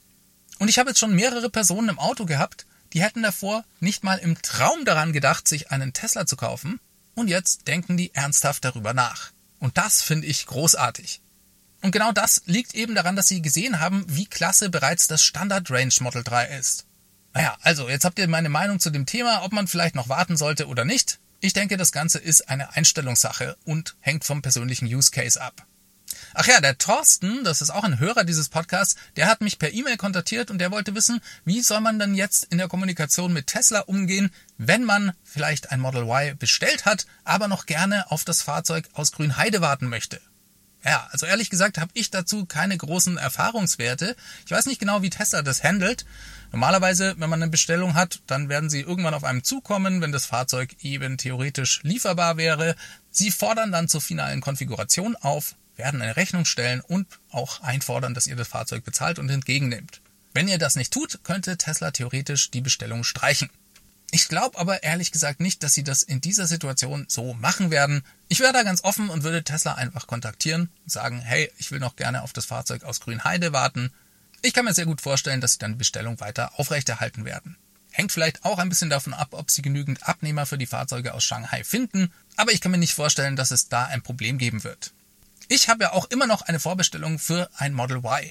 Und 0.59 0.67
ich 0.67 0.77
habe 0.77 0.89
jetzt 0.89 0.99
schon 0.99 1.15
mehrere 1.15 1.49
Personen 1.49 1.89
im 1.89 1.99
Auto 1.99 2.25
gehabt, 2.25 2.65
die 2.93 3.01
hätten 3.01 3.23
davor 3.23 3.63
nicht 3.79 4.03
mal 4.03 4.17
im 4.17 4.41
Traum 4.41 4.83
daran 4.85 5.13
gedacht, 5.13 5.47
sich 5.47 5.71
einen 5.71 5.93
Tesla 5.93 6.25
zu 6.25 6.35
kaufen, 6.35 6.79
und 7.15 7.27
jetzt 7.27 7.67
denken 7.67 7.97
die 7.97 8.13
ernsthaft 8.15 8.63
darüber 8.63 8.93
nach. 8.93 9.31
Und 9.59 9.77
das 9.77 10.01
finde 10.01 10.27
ich 10.27 10.45
großartig. 10.45 11.21
Und 11.81 11.91
genau 11.91 12.11
das 12.11 12.41
liegt 12.45 12.75
eben 12.75 12.95
daran, 12.95 13.15
dass 13.15 13.27
sie 13.27 13.41
gesehen 13.41 13.79
haben, 13.79 14.05
wie 14.07 14.25
klasse 14.25 14.69
bereits 14.69 15.07
das 15.07 15.23
Standard 15.23 15.71
Range 15.71 15.93
Model 16.01 16.23
3 16.23 16.57
ist. 16.57 16.85
Naja, 17.33 17.57
also 17.61 17.87
jetzt 17.89 18.05
habt 18.05 18.19
ihr 18.19 18.27
meine 18.27 18.49
Meinung 18.49 18.79
zu 18.79 18.89
dem 18.89 19.05
Thema, 19.05 19.43
ob 19.43 19.53
man 19.53 19.67
vielleicht 19.67 19.95
noch 19.95 20.09
warten 20.09 20.35
sollte 20.35 20.67
oder 20.67 20.83
nicht. 20.83 21.19
Ich 21.39 21.53
denke, 21.53 21.77
das 21.77 21.91
Ganze 21.91 22.19
ist 22.19 22.49
eine 22.49 22.75
Einstellungssache 22.75 23.55
und 23.63 23.95
hängt 24.01 24.25
vom 24.25 24.41
persönlichen 24.41 24.87
Use 24.87 25.11
Case 25.11 25.41
ab. 25.41 25.65
Ach 26.33 26.47
ja, 26.47 26.59
der 26.59 26.77
Thorsten, 26.77 27.43
das 27.43 27.61
ist 27.61 27.69
auch 27.69 27.83
ein 27.83 27.99
Hörer 27.99 28.23
dieses 28.23 28.49
Podcasts, 28.49 28.95
der 29.15 29.27
hat 29.27 29.41
mich 29.41 29.57
per 29.57 29.73
E-Mail 29.73 29.97
kontaktiert 29.97 30.51
und 30.51 30.57
der 30.57 30.71
wollte 30.71 30.95
wissen, 30.95 31.21
wie 31.45 31.61
soll 31.61 31.81
man 31.81 31.97
denn 31.97 32.13
jetzt 32.13 32.45
in 32.45 32.57
der 32.57 32.67
Kommunikation 32.67 33.31
mit 33.31 33.47
Tesla 33.47 33.81
umgehen, 33.81 34.31
wenn 34.57 34.83
man 34.83 35.13
vielleicht 35.23 35.71
ein 35.71 35.79
Model 35.79 36.03
Y 36.03 36.37
bestellt 36.37 36.85
hat, 36.85 37.05
aber 37.23 37.47
noch 37.47 37.65
gerne 37.65 38.11
auf 38.11 38.25
das 38.25 38.41
Fahrzeug 38.41 38.89
aus 38.93 39.11
Grünheide 39.11 39.61
warten 39.61 39.87
möchte. 39.87 40.19
Ja, 40.83 41.07
also 41.11 41.25
ehrlich 41.25 41.49
gesagt 41.49 41.77
habe 41.77 41.91
ich 41.93 42.09
dazu 42.09 42.45
keine 42.45 42.77
großen 42.77 43.17
Erfahrungswerte. 43.17 44.15
Ich 44.45 44.51
weiß 44.51 44.65
nicht 44.65 44.79
genau, 44.79 45.01
wie 45.01 45.09
Tesla 45.09 45.41
das 45.41 45.63
handelt. 45.63 46.05
Normalerweise, 46.51 47.15
wenn 47.17 47.29
man 47.29 47.43
eine 47.43 47.51
Bestellung 47.51 47.95
hat, 47.95 48.21
dann 48.27 48.47
werden 48.49 48.69
sie 48.69 48.79
irgendwann 48.81 49.13
auf 49.13 49.23
einem 49.23 49.43
zukommen, 49.43 50.01
wenn 50.01 50.11
das 50.11 50.25
Fahrzeug 50.25 50.77
eben 50.81 51.17
theoretisch 51.17 51.81
lieferbar 51.83 52.37
wäre. 52.37 52.75
Sie 53.11 53.29
fordern 53.29 53.71
dann 53.71 53.89
zur 53.89 54.01
finalen 54.01 54.41
Konfiguration 54.41 55.15
auf, 55.17 55.55
werden 55.75 56.01
eine 56.01 56.15
Rechnung 56.15 56.45
stellen 56.45 56.81
und 56.81 57.07
auch 57.29 57.61
einfordern, 57.61 58.13
dass 58.13 58.27
ihr 58.27 58.35
das 58.35 58.47
Fahrzeug 58.47 58.83
bezahlt 58.85 59.19
und 59.19 59.29
entgegennimmt. 59.29 60.01
Wenn 60.33 60.47
ihr 60.47 60.59
das 60.59 60.75
nicht 60.75 60.93
tut, 60.93 61.19
könnte 61.23 61.57
Tesla 61.57 61.91
theoretisch 61.91 62.51
die 62.51 62.61
Bestellung 62.61 63.03
streichen. 63.03 63.49
Ich 64.11 64.27
glaube 64.27 64.57
aber 64.57 64.81
ehrlich 64.81 65.11
gesagt 65.11 65.39
nicht, 65.39 65.61
dass 65.61 65.73
sie 65.73 65.83
das 65.83 66.01
in 66.01 66.19
dieser 66.19 66.47
Situation 66.47 67.05
so 67.07 67.33
machen 67.35 67.69
werden. 67.69 68.03
Ich 68.27 68.39
wäre 68.39 68.53
da 68.53 68.63
ganz 68.63 68.83
offen 68.83 69.09
und 69.09 69.23
würde 69.23 69.43
Tesla 69.43 69.75
einfach 69.75 70.07
kontaktieren 70.07 70.69
und 70.83 70.91
sagen, 70.91 71.19
hey, 71.19 71.51
ich 71.57 71.71
will 71.71 71.79
noch 71.79 71.95
gerne 71.95 72.23
auf 72.23 72.33
das 72.33 72.45
Fahrzeug 72.45 72.83
aus 72.83 73.01
Grünheide 73.01 73.53
warten. 73.53 73.91
Ich 74.41 74.53
kann 74.53 74.65
mir 74.65 74.73
sehr 74.73 74.85
gut 74.85 75.01
vorstellen, 75.01 75.41
dass 75.41 75.53
sie 75.53 75.59
dann 75.59 75.73
die 75.73 75.77
Bestellung 75.77 76.19
weiter 76.19 76.59
aufrechterhalten 76.59 77.25
werden. 77.25 77.57
Hängt 77.91 78.11
vielleicht 78.11 78.45
auch 78.45 78.57
ein 78.57 78.69
bisschen 78.69 78.89
davon 78.89 79.13
ab, 79.13 79.29
ob 79.31 79.51
sie 79.51 79.61
genügend 79.61 80.07
Abnehmer 80.07 80.45
für 80.45 80.57
die 80.57 80.67
Fahrzeuge 80.67 81.13
aus 81.13 81.23
Shanghai 81.23 81.63
finden, 81.63 82.11
aber 82.35 82.51
ich 82.51 82.61
kann 82.61 82.71
mir 82.71 82.77
nicht 82.77 82.93
vorstellen, 82.93 83.35
dass 83.35 83.51
es 83.51 83.67
da 83.67 83.85
ein 83.85 84.01
Problem 84.01 84.37
geben 84.37 84.63
wird. 84.63 84.93
Ich 85.49 85.67
habe 85.67 85.85
ja 85.85 85.93
auch 85.93 86.05
immer 86.05 86.27
noch 86.27 86.43
eine 86.43 86.59
Vorbestellung 86.59 87.19
für 87.19 87.49
ein 87.57 87.73
Model 87.73 87.97
Y 87.97 88.29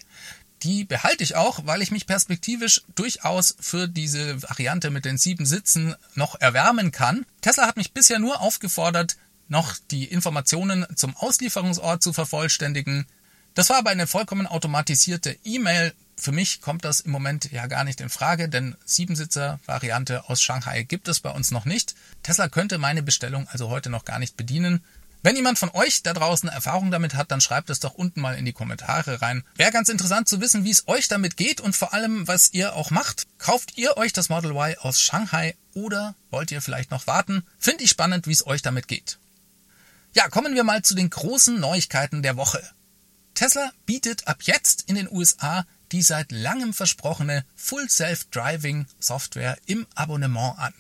die 0.63 0.85
behalte 0.85 1.23
ich 1.25 1.37
auch, 1.37 1.61
weil 1.67 1.83
ich 1.83 1.91
mich 1.91 2.07
perspektivisch 2.07 2.83
durchaus 2.95 3.57
für 3.61 3.89
diese 3.89 4.43
Variante 4.43 4.91
mit 4.91 5.05
den 5.05 5.19
sieben 5.19 5.47
Sitzen 5.47 5.95
noch 6.15 6.41
erwärmen 6.41 6.93
kann. 6.93 7.27
Tesla 7.41 7.67
hat 7.67 7.77
mich 7.77 7.93
bisher 7.93 8.19
nur 8.19 8.41
aufgefordert, 8.41 9.17
noch 9.49 9.77
die 9.91 10.05
Informationen 10.05 10.87
zum 10.95 11.17
Auslieferungsort 11.17 12.03
zu 12.03 12.13
vervollständigen. 12.13 13.07
Das 13.55 13.71
war 13.71 13.79
aber 13.79 13.91
eine 13.91 14.07
vollkommen 14.07 14.47
automatisierte 14.47 15.39
E-Mail, 15.45 15.95
für 16.19 16.33
mich 16.33 16.61
kommt 16.61 16.85
das 16.85 17.01
im 17.01 17.13
Moment 17.13 17.51
ja 17.53 17.67
gar 17.67 17.85
nicht 17.85 18.01
in 18.01 18.09
Frage, 18.09 18.49
denn 18.49 18.77
Siebensitzer-Variante 18.85 20.29
aus 20.29 20.43
Shanghai 20.43 20.83
gibt 20.83 21.07
es 21.07 21.21
bei 21.21 21.31
uns 21.31 21.53
noch 21.53 21.65
nicht. 21.65 21.95
Tesla 22.25 22.49
könnte 22.49 22.79
meine 22.79 23.05
Bestellung 23.05 23.47
also 23.49 23.71
heute 23.71 23.89
noch 23.89 24.05
gar 24.05 24.19
nicht 24.19 24.37
bedienen. 24.37 24.83
Wenn 25.23 25.37
jemand 25.37 25.59
von 25.59 25.71
euch 25.71 26.03
da 26.03 26.13
draußen 26.15 26.49
Erfahrung 26.49 26.91
damit 26.91 27.15
hat, 27.15 27.31
dann 27.31 27.41
schreibt 27.41 27.71
es 27.71 27.81
doch 27.81 27.95
unten 27.95 28.21
mal 28.21 28.37
in 28.37 28.45
die 28.45 28.53
Kommentare 28.53 29.21
rein. 29.21 29.45
Wäre 29.57 29.73
ganz 29.73 29.89
interessant 29.89 30.29
zu 30.29 30.41
wissen, 30.41 30.65
wie 30.65 30.71
es 30.71 30.87
euch 30.87 31.09
damit 31.09 31.37
geht 31.37 31.61
und 31.61 31.75
vor 31.75 31.93
allem, 31.93 32.29
was 32.29 32.53
ihr 32.53 32.75
auch 32.75 32.91
macht. 32.91 33.27
Kauft 33.39 33.77
ihr 33.77 33.97
euch 33.97 34.13
das 34.13 34.29
Model 34.29 34.53
Y 34.53 34.77
aus 34.81 35.01
Shanghai 35.01 35.57
oder 35.75 36.15
wollt 36.31 36.51
ihr 36.53 36.63
vielleicht 36.63 36.91
noch 36.91 37.07
warten? 37.07 37.45
Finde 37.59 37.85
ich 37.85 37.91
spannend, 37.91 38.27
wie 38.27 38.33
es 38.33 38.47
euch 38.47 38.63
damit 38.63 38.87
geht. 38.87 39.19
Ja, 40.15 40.29
kommen 40.29 40.55
wir 40.55 40.65
mal 40.65 40.83
zu 40.83 40.95
den 40.95 41.11
großen 41.11 41.59
Neuigkeiten 41.59 42.23
der 42.23 42.37
Woche. 42.37 42.63
Tesla 43.35 43.71
bietet 43.87 44.27
ab 44.27 44.39
jetzt 44.43 44.85
in 44.89 44.95
den 44.95 45.11
USA 45.11 45.65
die 45.93 46.03
seit 46.03 46.33
langem 46.33 46.75
versprochene 46.75 47.45
Full 47.57 47.89
Self-Driving 47.89 48.87
Software 48.99 49.57
im 49.67 49.87
Abonnement 49.95 50.59
an. 50.59 50.75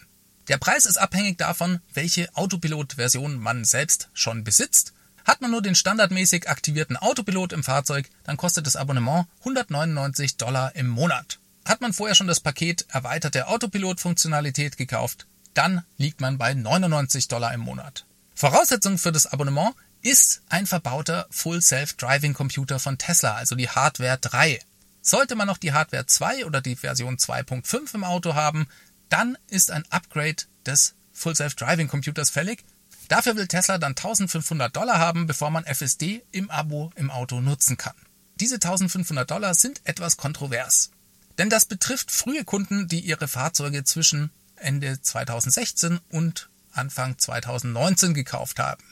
Der 0.48 0.56
Preis 0.56 0.86
ist 0.86 0.96
abhängig 0.96 1.36
davon, 1.36 1.80
welche 1.92 2.34
Autopilot-Version 2.34 3.38
man 3.38 3.64
selbst 3.64 4.08
schon 4.14 4.44
besitzt. 4.44 4.94
Hat 5.26 5.42
man 5.42 5.50
nur 5.50 5.60
den 5.60 5.74
standardmäßig 5.74 6.48
aktivierten 6.48 6.96
Autopilot 6.96 7.52
im 7.52 7.62
Fahrzeug, 7.62 8.08
dann 8.24 8.38
kostet 8.38 8.66
das 8.66 8.76
Abonnement 8.76 9.26
199 9.40 10.38
Dollar 10.38 10.74
im 10.74 10.88
Monat. 10.88 11.38
Hat 11.66 11.82
man 11.82 11.92
vorher 11.92 12.14
schon 12.14 12.28
das 12.28 12.40
Paket 12.40 12.86
erweiterte 12.88 13.48
Autopilot-Funktionalität 13.48 14.78
gekauft, 14.78 15.26
dann 15.52 15.84
liegt 15.98 16.22
man 16.22 16.38
bei 16.38 16.54
99 16.54 17.28
Dollar 17.28 17.52
im 17.52 17.60
Monat. 17.60 18.06
Voraussetzung 18.34 18.96
für 18.96 19.12
das 19.12 19.26
Abonnement 19.26 19.74
ist 20.00 20.40
ein 20.48 20.66
verbauter 20.66 21.26
Full 21.30 21.60
Self-Driving 21.60 22.32
Computer 22.32 22.78
von 22.78 22.96
Tesla, 22.96 23.34
also 23.34 23.54
die 23.54 23.68
Hardware 23.68 24.16
3. 24.16 24.60
Sollte 25.02 25.36
man 25.36 25.46
noch 25.46 25.58
die 25.58 25.72
Hardware 25.72 26.06
2 26.06 26.46
oder 26.46 26.60
die 26.60 26.76
Version 26.76 27.16
2.5 27.16 27.94
im 27.94 28.04
Auto 28.04 28.34
haben, 28.34 28.66
dann 29.08 29.38
ist 29.48 29.70
ein 29.70 29.84
Upgrade 29.90 30.44
des 30.66 30.94
Full 31.12 31.36
Self 31.36 31.54
Driving 31.54 31.88
Computers 31.88 32.30
fällig. 32.30 32.64
Dafür 33.08 33.36
will 33.36 33.48
Tesla 33.48 33.78
dann 33.78 33.92
1500 33.92 34.74
Dollar 34.74 34.98
haben, 34.98 35.26
bevor 35.26 35.50
man 35.50 35.64
FSD 35.64 36.22
im 36.30 36.50
Abo 36.50 36.90
im 36.94 37.10
Auto 37.10 37.40
nutzen 37.40 37.76
kann. 37.76 37.94
Diese 38.36 38.56
1500 38.56 39.28
Dollar 39.30 39.54
sind 39.54 39.80
etwas 39.84 40.16
kontrovers. 40.16 40.90
Denn 41.38 41.50
das 41.50 41.64
betrifft 41.64 42.10
frühe 42.10 42.44
Kunden, 42.44 42.88
die 42.88 43.00
ihre 43.00 43.28
Fahrzeuge 43.28 43.84
zwischen 43.84 44.30
Ende 44.56 45.00
2016 45.00 46.00
und 46.10 46.50
Anfang 46.72 47.18
2019 47.18 48.14
gekauft 48.14 48.58
haben. 48.58 48.82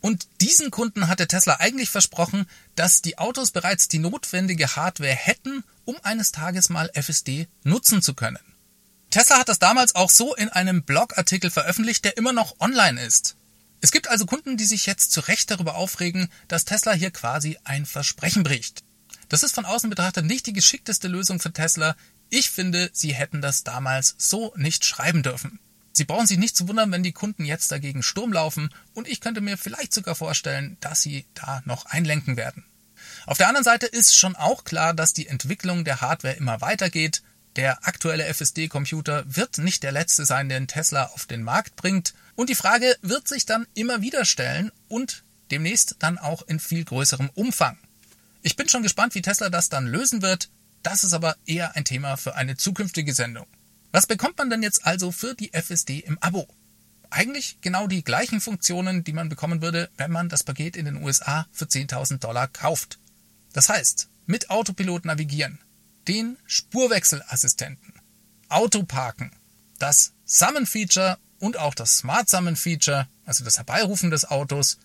Und 0.00 0.28
diesen 0.40 0.70
Kunden 0.70 1.08
hatte 1.08 1.26
Tesla 1.26 1.56
eigentlich 1.56 1.90
versprochen, 1.90 2.46
dass 2.76 3.02
die 3.02 3.18
Autos 3.18 3.50
bereits 3.50 3.88
die 3.88 3.98
notwendige 3.98 4.76
Hardware 4.76 5.14
hätten, 5.14 5.64
um 5.84 5.96
eines 6.02 6.30
Tages 6.30 6.68
mal 6.68 6.90
FSD 6.94 7.48
nutzen 7.64 8.02
zu 8.02 8.14
können. 8.14 8.38
Tesla 9.10 9.38
hat 9.38 9.48
das 9.48 9.58
damals 9.58 9.94
auch 9.94 10.10
so 10.10 10.34
in 10.34 10.48
einem 10.50 10.82
Blogartikel 10.82 11.50
veröffentlicht, 11.50 12.04
der 12.04 12.16
immer 12.16 12.32
noch 12.32 12.60
online 12.60 13.02
ist. 13.02 13.36
Es 13.80 13.92
gibt 13.92 14.08
also 14.08 14.26
Kunden, 14.26 14.56
die 14.56 14.64
sich 14.64 14.86
jetzt 14.86 15.12
zu 15.12 15.20
Recht 15.20 15.50
darüber 15.50 15.76
aufregen, 15.76 16.28
dass 16.48 16.64
Tesla 16.64 16.92
hier 16.92 17.10
quasi 17.10 17.58
ein 17.64 17.86
Versprechen 17.86 18.42
bricht. 18.42 18.82
Das 19.28 19.42
ist 19.42 19.54
von 19.54 19.64
außen 19.64 19.88
betrachtet 19.88 20.24
nicht 20.24 20.46
die 20.46 20.52
geschickteste 20.52 21.08
Lösung 21.08 21.38
für 21.38 21.52
Tesla. 21.52 21.96
Ich 22.30 22.50
finde, 22.50 22.90
sie 22.92 23.14
hätten 23.14 23.40
das 23.40 23.62
damals 23.62 24.14
so 24.18 24.52
nicht 24.56 24.84
schreiben 24.84 25.22
dürfen. 25.22 25.60
Sie 25.92 26.04
brauchen 26.04 26.26
sich 26.26 26.38
nicht 26.38 26.56
zu 26.56 26.68
wundern, 26.68 26.92
wenn 26.92 27.02
die 27.02 27.12
Kunden 27.12 27.44
jetzt 27.44 27.72
dagegen 27.72 28.02
Sturm 28.02 28.32
laufen 28.32 28.70
und 28.94 29.08
ich 29.08 29.20
könnte 29.20 29.40
mir 29.40 29.58
vielleicht 29.58 29.92
sogar 29.92 30.14
vorstellen, 30.14 30.76
dass 30.80 31.02
sie 31.02 31.24
da 31.34 31.62
noch 31.64 31.86
einlenken 31.86 32.36
werden. 32.36 32.64
Auf 33.26 33.38
der 33.38 33.48
anderen 33.48 33.64
Seite 33.64 33.86
ist 33.86 34.16
schon 34.16 34.36
auch 34.36 34.64
klar, 34.64 34.94
dass 34.94 35.12
die 35.12 35.26
Entwicklung 35.26 35.84
der 35.84 36.00
Hardware 36.00 36.34
immer 36.34 36.60
weitergeht. 36.60 37.22
Der 37.58 37.88
aktuelle 37.88 38.32
FSD-Computer 38.32 39.24
wird 39.26 39.58
nicht 39.58 39.82
der 39.82 39.90
letzte 39.90 40.24
sein, 40.24 40.48
den 40.48 40.68
Tesla 40.68 41.06
auf 41.06 41.26
den 41.26 41.42
Markt 41.42 41.74
bringt. 41.74 42.14
Und 42.36 42.50
die 42.50 42.54
Frage 42.54 42.96
wird 43.02 43.26
sich 43.26 43.46
dann 43.46 43.66
immer 43.74 44.00
wieder 44.00 44.24
stellen 44.24 44.70
und 44.86 45.24
demnächst 45.50 45.96
dann 45.98 46.18
auch 46.18 46.42
in 46.42 46.60
viel 46.60 46.84
größerem 46.84 47.30
Umfang. 47.34 47.76
Ich 48.42 48.54
bin 48.54 48.68
schon 48.68 48.84
gespannt, 48.84 49.16
wie 49.16 49.22
Tesla 49.22 49.48
das 49.48 49.70
dann 49.70 49.88
lösen 49.88 50.22
wird. 50.22 50.50
Das 50.84 51.02
ist 51.02 51.14
aber 51.14 51.34
eher 51.46 51.74
ein 51.74 51.84
Thema 51.84 52.16
für 52.16 52.36
eine 52.36 52.56
zukünftige 52.56 53.12
Sendung. 53.12 53.48
Was 53.90 54.06
bekommt 54.06 54.38
man 54.38 54.50
denn 54.50 54.62
jetzt 54.62 54.86
also 54.86 55.10
für 55.10 55.34
die 55.34 55.52
FSD 55.52 55.98
im 55.98 56.16
Abo? 56.20 56.46
Eigentlich 57.10 57.58
genau 57.60 57.88
die 57.88 58.04
gleichen 58.04 58.40
Funktionen, 58.40 59.02
die 59.02 59.12
man 59.12 59.28
bekommen 59.28 59.62
würde, 59.62 59.90
wenn 59.96 60.12
man 60.12 60.28
das 60.28 60.44
Paket 60.44 60.76
in 60.76 60.84
den 60.84 61.02
USA 61.02 61.48
für 61.50 61.64
10.000 61.64 62.18
Dollar 62.18 62.46
kauft. 62.46 63.00
Das 63.52 63.68
heißt, 63.68 64.08
mit 64.26 64.48
Autopilot 64.48 65.06
navigieren, 65.06 65.58
den 66.08 66.38
Spurwechselassistenten, 66.46 67.92
Autoparken, 68.48 69.30
das 69.78 70.12
Summon-Feature 70.24 71.18
und 71.38 71.58
auch 71.58 71.74
das 71.74 71.98
Smart 71.98 72.28
Summon-Feature, 72.28 73.08
also 73.24 73.44
das 73.44 73.58
Herbeirufen 73.58 74.10
des 74.10 74.24
Autos, 74.24 74.78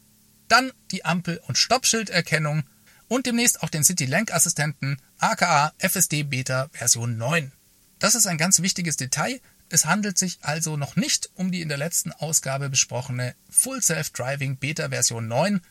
dann 0.49 0.71
die 0.91 1.05
Ampel- 1.05 1.41
und 1.47 1.57
Stoppschilderkennung 1.57 2.63
und 3.07 3.25
demnächst 3.25 3.63
auch 3.63 3.69
den 3.69 3.83
City 3.83 4.05
Link 4.05 4.33
Assistenten 4.33 4.97
aka 5.17 5.73
FSD 5.77 6.23
Beta 6.23 6.69
Version 6.73 7.17
9. 7.17 7.51
Das 7.99 8.15
ist 8.15 8.27
ein 8.27 8.37
ganz 8.37 8.61
wichtiges 8.61 8.97
Detail. 8.97 9.39
Es 9.69 9.85
handelt 9.85 10.17
sich 10.17 10.39
also 10.41 10.77
noch 10.77 10.95
nicht 10.95 11.29
um 11.35 11.51
die 11.51 11.61
in 11.61 11.69
der 11.69 11.77
letzten 11.77 12.11
Ausgabe 12.11 12.69
besprochene 12.69 13.33
Full 13.49 13.81
Self-Driving 13.81 14.57
Beta 14.57 14.89
Version 14.89 15.27
9. 15.27 15.61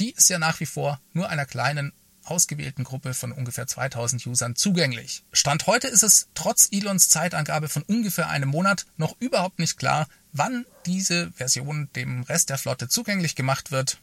Die 0.00 0.12
ist 0.12 0.30
ja 0.30 0.38
nach 0.38 0.60
wie 0.60 0.66
vor 0.66 1.00
nur 1.12 1.28
einer 1.28 1.46
kleinen 1.46 1.92
ausgewählten 2.26 2.84
Gruppe 2.84 3.14
von 3.14 3.32
ungefähr 3.32 3.66
2000 3.66 4.26
Usern 4.26 4.56
zugänglich. 4.56 5.24
Stand 5.32 5.66
heute 5.66 5.88
ist 5.88 6.02
es 6.02 6.28
trotz 6.34 6.68
Elons 6.70 7.08
Zeitangabe 7.08 7.68
von 7.68 7.82
ungefähr 7.82 8.28
einem 8.28 8.48
Monat 8.48 8.86
noch 8.96 9.16
überhaupt 9.20 9.58
nicht 9.58 9.78
klar, 9.78 10.08
wann 10.32 10.66
diese 10.86 11.30
Version 11.32 11.88
dem 11.96 12.22
Rest 12.22 12.50
der 12.50 12.58
Flotte 12.58 12.88
zugänglich 12.88 13.34
gemacht 13.34 13.70
wird. 13.70 13.98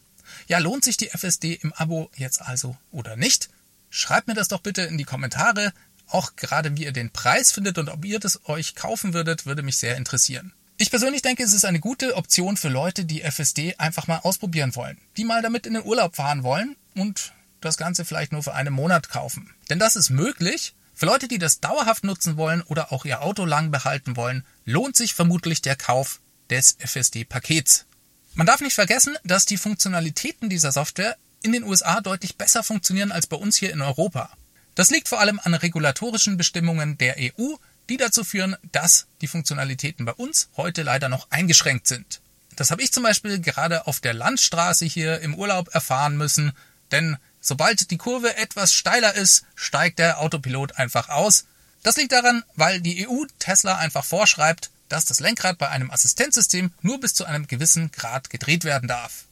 Ja, 0.46 0.58
lohnt 0.58 0.84
sich 0.84 0.96
die 0.96 1.08
FSD 1.08 1.54
im 1.54 1.72
Abo 1.72 2.10
jetzt 2.16 2.42
also 2.42 2.76
oder 2.90 3.16
nicht? 3.16 3.50
Schreibt 3.90 4.28
mir 4.28 4.34
das 4.34 4.48
doch 4.48 4.60
bitte 4.60 4.82
in 4.82 4.98
die 4.98 5.04
Kommentare. 5.04 5.72
Auch 6.08 6.36
gerade 6.36 6.76
wie 6.76 6.84
ihr 6.84 6.92
den 6.92 7.10
Preis 7.10 7.52
findet 7.52 7.78
und 7.78 7.88
ob 7.88 8.04
ihr 8.04 8.20
das 8.20 8.46
euch 8.48 8.74
kaufen 8.74 9.14
würdet, 9.14 9.46
würde 9.46 9.62
mich 9.62 9.76
sehr 9.76 9.96
interessieren. 9.96 10.52
Ich 10.78 10.90
persönlich 10.90 11.22
denke, 11.22 11.42
es 11.42 11.52
ist 11.52 11.64
eine 11.64 11.80
gute 11.80 12.16
Option 12.16 12.56
für 12.56 12.68
Leute, 12.68 13.04
die 13.04 13.22
FSD 13.22 13.76
einfach 13.78 14.08
mal 14.08 14.18
ausprobieren 14.18 14.74
wollen, 14.74 14.98
die 15.16 15.24
mal 15.24 15.42
damit 15.42 15.66
in 15.66 15.74
den 15.74 15.84
Urlaub 15.84 16.16
fahren 16.16 16.42
wollen 16.42 16.76
und 16.94 17.32
das 17.64 17.76
Ganze 17.76 18.04
vielleicht 18.04 18.32
nur 18.32 18.42
für 18.42 18.54
einen 18.54 18.74
Monat 18.74 19.08
kaufen. 19.08 19.54
Denn 19.70 19.78
das 19.78 19.96
ist 19.96 20.10
möglich. 20.10 20.74
Für 20.94 21.06
Leute, 21.06 21.28
die 21.28 21.38
das 21.38 21.60
dauerhaft 21.60 22.04
nutzen 22.04 22.36
wollen 22.36 22.62
oder 22.62 22.92
auch 22.92 23.04
ihr 23.04 23.22
Auto 23.22 23.44
lang 23.44 23.70
behalten 23.70 24.16
wollen, 24.16 24.44
lohnt 24.64 24.96
sich 24.96 25.14
vermutlich 25.14 25.62
der 25.62 25.76
Kauf 25.76 26.20
des 26.50 26.76
FSD-Pakets. 26.78 27.86
Man 28.34 28.46
darf 28.46 28.60
nicht 28.60 28.74
vergessen, 28.74 29.16
dass 29.24 29.46
die 29.46 29.56
Funktionalitäten 29.56 30.48
dieser 30.48 30.72
Software 30.72 31.16
in 31.42 31.52
den 31.52 31.64
USA 31.64 32.00
deutlich 32.00 32.36
besser 32.36 32.62
funktionieren 32.62 33.12
als 33.12 33.26
bei 33.26 33.36
uns 33.36 33.56
hier 33.56 33.72
in 33.72 33.80
Europa. 33.80 34.30
Das 34.74 34.90
liegt 34.90 35.08
vor 35.08 35.20
allem 35.20 35.40
an 35.42 35.54
regulatorischen 35.54 36.36
Bestimmungen 36.36 36.96
der 36.98 37.16
EU, 37.18 37.56
die 37.88 37.96
dazu 37.96 38.24
führen, 38.24 38.56
dass 38.70 39.06
die 39.20 39.26
Funktionalitäten 39.26 40.06
bei 40.06 40.12
uns 40.12 40.48
heute 40.56 40.82
leider 40.82 41.08
noch 41.08 41.30
eingeschränkt 41.30 41.86
sind. 41.86 42.20
Das 42.56 42.70
habe 42.70 42.82
ich 42.82 42.92
zum 42.92 43.02
Beispiel 43.02 43.40
gerade 43.40 43.86
auf 43.86 44.00
der 44.00 44.14
Landstraße 44.14 44.84
hier 44.84 45.20
im 45.20 45.34
Urlaub 45.34 45.74
erfahren 45.74 46.16
müssen, 46.16 46.52
denn 46.90 47.16
Sobald 47.44 47.90
die 47.90 47.98
Kurve 47.98 48.36
etwas 48.36 48.72
steiler 48.72 49.14
ist, 49.14 49.44
steigt 49.56 49.98
der 49.98 50.20
Autopilot 50.20 50.76
einfach 50.78 51.08
aus. 51.08 51.44
Das 51.82 51.96
liegt 51.96 52.12
daran, 52.12 52.44
weil 52.54 52.80
die 52.80 53.08
EU 53.08 53.24
Tesla 53.40 53.76
einfach 53.76 54.04
vorschreibt, 54.04 54.70
dass 54.88 55.04
das 55.06 55.18
Lenkrad 55.18 55.58
bei 55.58 55.68
einem 55.68 55.90
Assistenzsystem 55.90 56.72
nur 56.82 57.00
bis 57.00 57.14
zu 57.14 57.24
einem 57.24 57.48
gewissen 57.48 57.90
Grad 57.90 58.30
gedreht 58.30 58.62
werden 58.64 58.88
darf. 58.88 59.24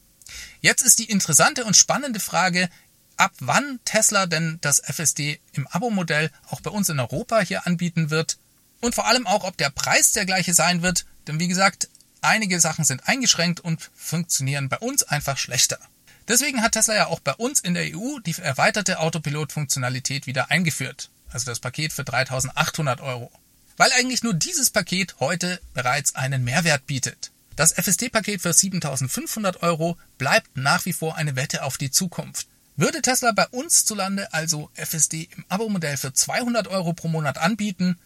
Jetzt 0.60 0.82
ist 0.82 0.98
die 0.98 1.08
interessante 1.08 1.64
und 1.64 1.76
spannende 1.76 2.18
Frage, 2.18 2.68
ab 3.16 3.32
wann 3.38 3.78
Tesla 3.84 4.26
denn 4.26 4.58
das 4.60 4.80
FSD 4.80 5.40
im 5.52 5.68
Abo-Modell 5.68 6.32
auch 6.48 6.60
bei 6.62 6.70
uns 6.70 6.88
in 6.88 6.98
Europa 6.98 7.40
hier 7.40 7.64
anbieten 7.66 8.10
wird 8.10 8.38
und 8.80 8.96
vor 8.96 9.06
allem 9.06 9.28
auch, 9.28 9.44
ob 9.44 9.56
der 9.56 9.70
Preis 9.70 10.12
der 10.12 10.26
gleiche 10.26 10.54
sein 10.54 10.82
wird, 10.82 11.06
denn 11.28 11.38
wie 11.38 11.48
gesagt, 11.48 11.88
einige 12.22 12.58
Sachen 12.58 12.84
sind 12.84 13.06
eingeschränkt 13.06 13.60
und 13.60 13.90
funktionieren 13.94 14.68
bei 14.68 14.78
uns 14.78 15.04
einfach 15.04 15.38
schlechter. 15.38 15.78
Deswegen 16.28 16.62
hat 16.62 16.72
Tesla 16.72 16.94
ja 16.94 17.06
auch 17.06 17.20
bei 17.20 17.34
uns 17.34 17.60
in 17.60 17.74
der 17.74 17.96
EU 17.96 18.18
die 18.20 18.34
erweiterte 18.40 19.00
Autopilot-Funktionalität 19.00 20.26
wieder 20.26 20.50
eingeführt. 20.50 21.10
Also 21.30 21.46
das 21.46 21.60
Paket 21.60 21.92
für 21.92 22.04
3800 22.04 23.00
Euro. 23.00 23.30
Weil 23.76 23.92
eigentlich 23.92 24.22
nur 24.22 24.34
dieses 24.34 24.70
Paket 24.70 25.16
heute 25.20 25.60
bereits 25.74 26.14
einen 26.14 26.44
Mehrwert 26.44 26.86
bietet. 26.86 27.30
Das 27.56 27.72
FSD-Paket 27.72 28.42
für 28.42 28.52
7500 28.52 29.62
Euro 29.62 29.98
bleibt 30.18 30.56
nach 30.56 30.86
wie 30.86 30.92
vor 30.92 31.16
eine 31.16 31.36
Wette 31.36 31.62
auf 31.62 31.78
die 31.78 31.90
Zukunft. 31.90 32.46
Würde 32.76 33.02
Tesla 33.02 33.32
bei 33.32 33.46
uns 33.48 33.84
zu 33.84 33.94
Lande 33.94 34.32
also 34.32 34.70
FSD 34.74 35.28
im 35.36 35.44
Abo-Modell 35.48 35.96
für 35.96 36.14
200 36.14 36.68
Euro 36.68 36.94
pro 36.94 37.08
Monat 37.08 37.36
anbieten, 37.36 37.98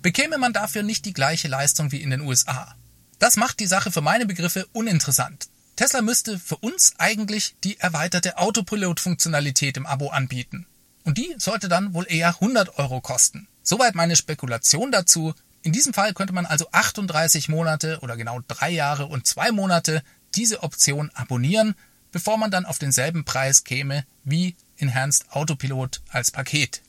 bekäme 0.00 0.38
man 0.38 0.52
dafür 0.52 0.82
nicht 0.82 1.04
die 1.04 1.12
gleiche 1.12 1.48
Leistung 1.48 1.92
wie 1.92 2.00
in 2.00 2.10
den 2.10 2.22
USA. 2.22 2.74
Das 3.18 3.36
macht 3.36 3.60
die 3.60 3.66
Sache 3.66 3.92
für 3.92 4.00
meine 4.00 4.26
Begriffe 4.26 4.66
uninteressant. 4.72 5.48
Tesla 5.76 6.02
müsste 6.02 6.38
für 6.38 6.56
uns 6.56 6.94
eigentlich 6.98 7.56
die 7.64 7.80
erweiterte 7.80 8.38
Autopilot-Funktionalität 8.38 9.76
im 9.76 9.86
Abo 9.86 10.10
anbieten. 10.10 10.66
Und 11.04 11.18
die 11.18 11.34
sollte 11.38 11.68
dann 11.68 11.94
wohl 11.94 12.06
eher 12.08 12.28
100 12.28 12.78
Euro 12.78 13.00
kosten. 13.00 13.48
Soweit 13.62 13.94
meine 13.94 14.16
Spekulation 14.16 14.92
dazu. 14.92 15.34
In 15.62 15.72
diesem 15.72 15.94
Fall 15.94 16.12
könnte 16.14 16.32
man 16.32 16.46
also 16.46 16.66
38 16.72 17.48
Monate 17.48 18.00
oder 18.02 18.16
genau 18.16 18.40
drei 18.46 18.70
Jahre 18.70 19.06
und 19.06 19.26
zwei 19.26 19.50
Monate 19.52 20.02
diese 20.34 20.62
Option 20.62 21.10
abonnieren, 21.14 21.74
bevor 22.10 22.36
man 22.36 22.50
dann 22.50 22.66
auf 22.66 22.78
denselben 22.78 23.24
Preis 23.24 23.64
käme 23.64 24.04
wie 24.24 24.56
Enhanced 24.76 25.30
Autopilot 25.30 26.02
als 26.10 26.30
Paket. 26.30 26.82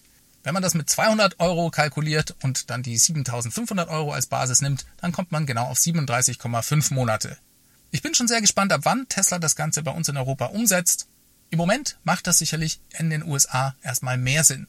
Wenn 0.44 0.54
man 0.54 0.64
das 0.64 0.74
mit 0.74 0.90
200 0.90 1.40
Euro 1.40 1.70
kalkuliert 1.70 2.36
und 2.42 2.70
dann 2.70 2.84
die 2.84 2.98
7500 2.98 3.88
Euro 3.90 4.12
als 4.12 4.28
Basis 4.28 4.62
nimmt, 4.62 4.86
dann 4.98 5.14
kommt 5.14 5.32
man 5.32 5.46
genau 5.46 5.68
auf 5.68 5.78
37,5 5.78 6.94
Monate. 6.94 7.38
Ich 7.94 8.02
bin 8.02 8.16
schon 8.16 8.28
sehr 8.28 8.42
gespannt, 8.42 8.74
ab 8.74 8.82
wann 8.86 9.08
Tesla 9.08 9.38
das 9.38 9.56
Ganze 9.56 9.84
bei 9.84 9.92
uns 9.92 10.10
in 10.10 10.18
Europa 10.18 10.46
umsetzt. 10.46 11.08
Im 11.52 11.60
Moment 11.60 12.00
macht 12.04 12.26
das 12.26 12.40
sicherlich 12.40 12.82
in 12.98 13.12
den 13.12 13.24
USA 13.24 13.76
erstmal 13.84 14.18
mehr 14.18 14.44
Sinn. 14.44 14.66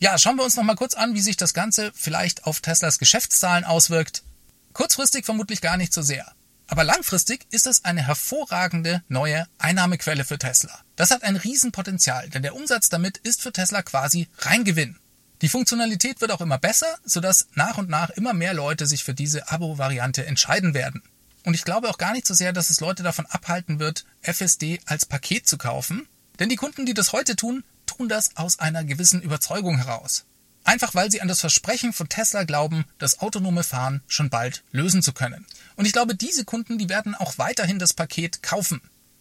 Ja, 0.00 0.18
schauen 0.18 0.34
wir 0.34 0.42
uns 0.42 0.56
noch 0.56 0.64
mal 0.64 0.74
kurz 0.74 0.94
an, 0.94 1.14
wie 1.14 1.20
sich 1.20 1.36
das 1.36 1.54
Ganze 1.54 1.92
vielleicht 1.94 2.44
auf 2.44 2.60
Teslas 2.60 2.98
Geschäftszahlen 2.98 3.62
auswirkt. 3.62 4.24
Kurzfristig 4.72 5.24
vermutlich 5.24 5.60
gar 5.60 5.76
nicht 5.76 5.92
so 5.92 6.02
sehr. 6.02 6.32
Aber 6.66 6.82
langfristig 6.82 7.46
ist 7.50 7.68
es 7.68 7.84
eine 7.84 8.04
hervorragende 8.08 9.04
neue 9.06 9.46
Einnahmequelle 9.58 10.24
für 10.24 10.38
Tesla. 10.38 10.76
Das 10.96 11.12
hat 11.12 11.22
ein 11.22 11.36
Riesenpotenzial, 11.36 12.28
denn 12.28 12.42
der 12.42 12.56
Umsatz 12.56 12.88
damit 12.88 13.18
ist 13.18 13.40
für 13.40 13.52
Tesla 13.52 13.82
quasi 13.82 14.26
Reingewinn. 14.38 14.98
Die 15.42 15.48
Funktionalität 15.48 16.20
wird 16.20 16.32
auch 16.32 16.40
immer 16.40 16.58
besser, 16.58 16.98
sodass 17.04 17.46
nach 17.54 17.78
und 17.78 17.88
nach 17.88 18.10
immer 18.10 18.32
mehr 18.32 18.52
Leute 18.52 18.86
sich 18.86 19.04
für 19.04 19.14
diese 19.14 19.48
Abo-Variante 19.48 20.26
entscheiden 20.26 20.74
werden. 20.74 21.02
Und 21.44 21.54
ich 21.54 21.64
glaube 21.64 21.88
auch 21.88 21.98
gar 21.98 22.12
nicht 22.12 22.26
so 22.26 22.34
sehr, 22.34 22.52
dass 22.52 22.70
es 22.70 22.80
Leute 22.80 23.02
davon 23.02 23.26
abhalten 23.26 23.78
wird, 23.78 24.04
FSD 24.20 24.80
als 24.86 25.06
Paket 25.06 25.46
zu 25.46 25.58
kaufen. 25.58 26.06
Denn 26.38 26.48
die 26.48 26.56
Kunden, 26.56 26.86
die 26.86 26.94
das 26.94 27.12
heute 27.12 27.36
tun, 27.36 27.64
tun 27.86 28.08
das 28.08 28.36
aus 28.36 28.58
einer 28.58 28.84
gewissen 28.84 29.22
Überzeugung 29.22 29.76
heraus. 29.76 30.24
Einfach 30.64 30.94
weil 30.94 31.10
sie 31.10 31.20
an 31.20 31.28
das 31.28 31.40
Versprechen 31.40 31.92
von 31.92 32.08
Tesla 32.08 32.44
glauben, 32.44 32.84
das 32.98 33.18
autonome 33.20 33.64
Fahren 33.64 34.02
schon 34.06 34.30
bald 34.30 34.62
lösen 34.70 35.02
zu 35.02 35.12
können. 35.12 35.44
Und 35.76 35.86
ich 35.86 35.92
glaube, 35.92 36.14
diese 36.14 36.44
Kunden, 36.44 36.78
die 36.78 36.88
werden 36.88 37.14
auch 37.14 37.38
weiterhin 37.38 37.80
das 37.80 37.94
Paket 37.94 38.42
kaufen. 38.42 38.80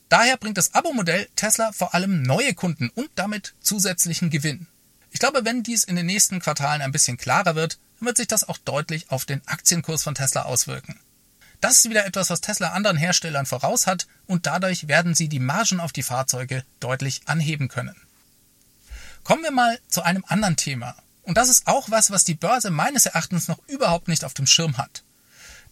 Daher 0.10 0.38
bringt 0.38 0.58
das 0.58 0.74
Abo-Modell 0.76 1.28
Tesla 1.36 1.72
vor 1.72 1.96
allem 1.96 2.22
neue 2.22 2.54
Kunden 2.54 2.90
und 2.90 3.10
damit 3.16 3.56
zusätzlichen 3.62 4.30
Gewinn. 4.30 4.68
Ich 5.10 5.20
glaube, 5.20 5.46
wenn 5.46 5.64
dies 5.64 5.84
in 5.84 5.96
den 5.96 6.06
nächsten 6.06 6.40
Quartalen 6.40 6.82
ein 6.82 6.92
bisschen 6.92 7.18
klarer 7.18 7.56
wird, 7.56 7.80
dann 8.00 8.08
wird 8.08 8.18
sich 8.18 8.28
das 8.28 8.48
auch 8.48 8.58
deutlich 8.58 9.10
auf 9.10 9.26
den 9.26 9.42
Aktienkurs 9.48 10.04
von 10.04 10.16
Tesla 10.16 10.44
auswirken. 10.44 11.00
Das 11.62 11.78
ist 11.78 11.90
wieder 11.90 12.06
etwas, 12.06 12.32
was 12.32 12.42
Tesla 12.42 12.72
anderen 12.72 12.98
Herstellern 12.98 13.46
voraus 13.46 13.86
hat 13.86 14.08
und 14.26 14.48
dadurch 14.48 14.88
werden 14.88 15.14
sie 15.14 15.30
die 15.30 15.40
Margen 15.40 15.80
auf 15.80 15.94
die 15.94 16.04
Fahrzeuge 16.04 16.66
deutlich 16.80 17.22
anheben 17.26 17.68
können. 17.68 17.96
Kommen 19.24 19.44
wir 19.44 19.52
mal 19.52 19.80
zu 19.88 20.02
einem 20.02 20.26
anderen 20.28 20.58
Thema. 20.58 20.96
Und 21.22 21.38
das 21.38 21.50
ist 21.50 21.68
auch 21.68 21.92
was, 21.92 22.10
was 22.10 22.24
die 22.24 22.34
Börse 22.34 22.72
meines 22.72 23.06
Erachtens 23.06 23.48
noch 23.48 23.60
überhaupt 23.68 24.08
nicht 24.08 24.26
auf 24.26 24.34
dem 24.34 24.48
Schirm 24.48 24.78
hat. 24.78 25.04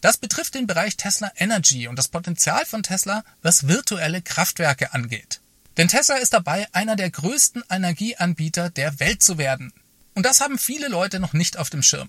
Das 0.00 0.16
betrifft 0.16 0.54
den 0.54 0.68
Bereich 0.68 0.96
Tesla 0.96 1.32
Energy 1.36 1.88
und 1.88 1.96
das 1.96 2.08
Potenzial 2.08 2.64
von 2.64 2.84
Tesla, 2.84 3.24
was 3.42 3.66
virtuelle 3.66 4.22
Kraftwerke 4.22 4.94
angeht. 4.94 5.40
Denn 5.76 5.88
Tesla 5.88 6.16
ist 6.16 6.32
dabei, 6.32 6.68
einer 6.72 6.94
der 6.94 7.10
größten 7.10 7.64
Energieanbieter 7.68 8.70
der 8.70 9.00
Welt 9.00 9.22
zu 9.22 9.38
werden. 9.38 9.72
Und 10.14 10.24
das 10.24 10.40
haben 10.40 10.58
viele 10.58 10.88
Leute 10.88 11.18
noch 11.18 11.32
nicht 11.32 11.56
auf 11.56 11.68
dem 11.68 11.82
Schirm. 11.82 12.08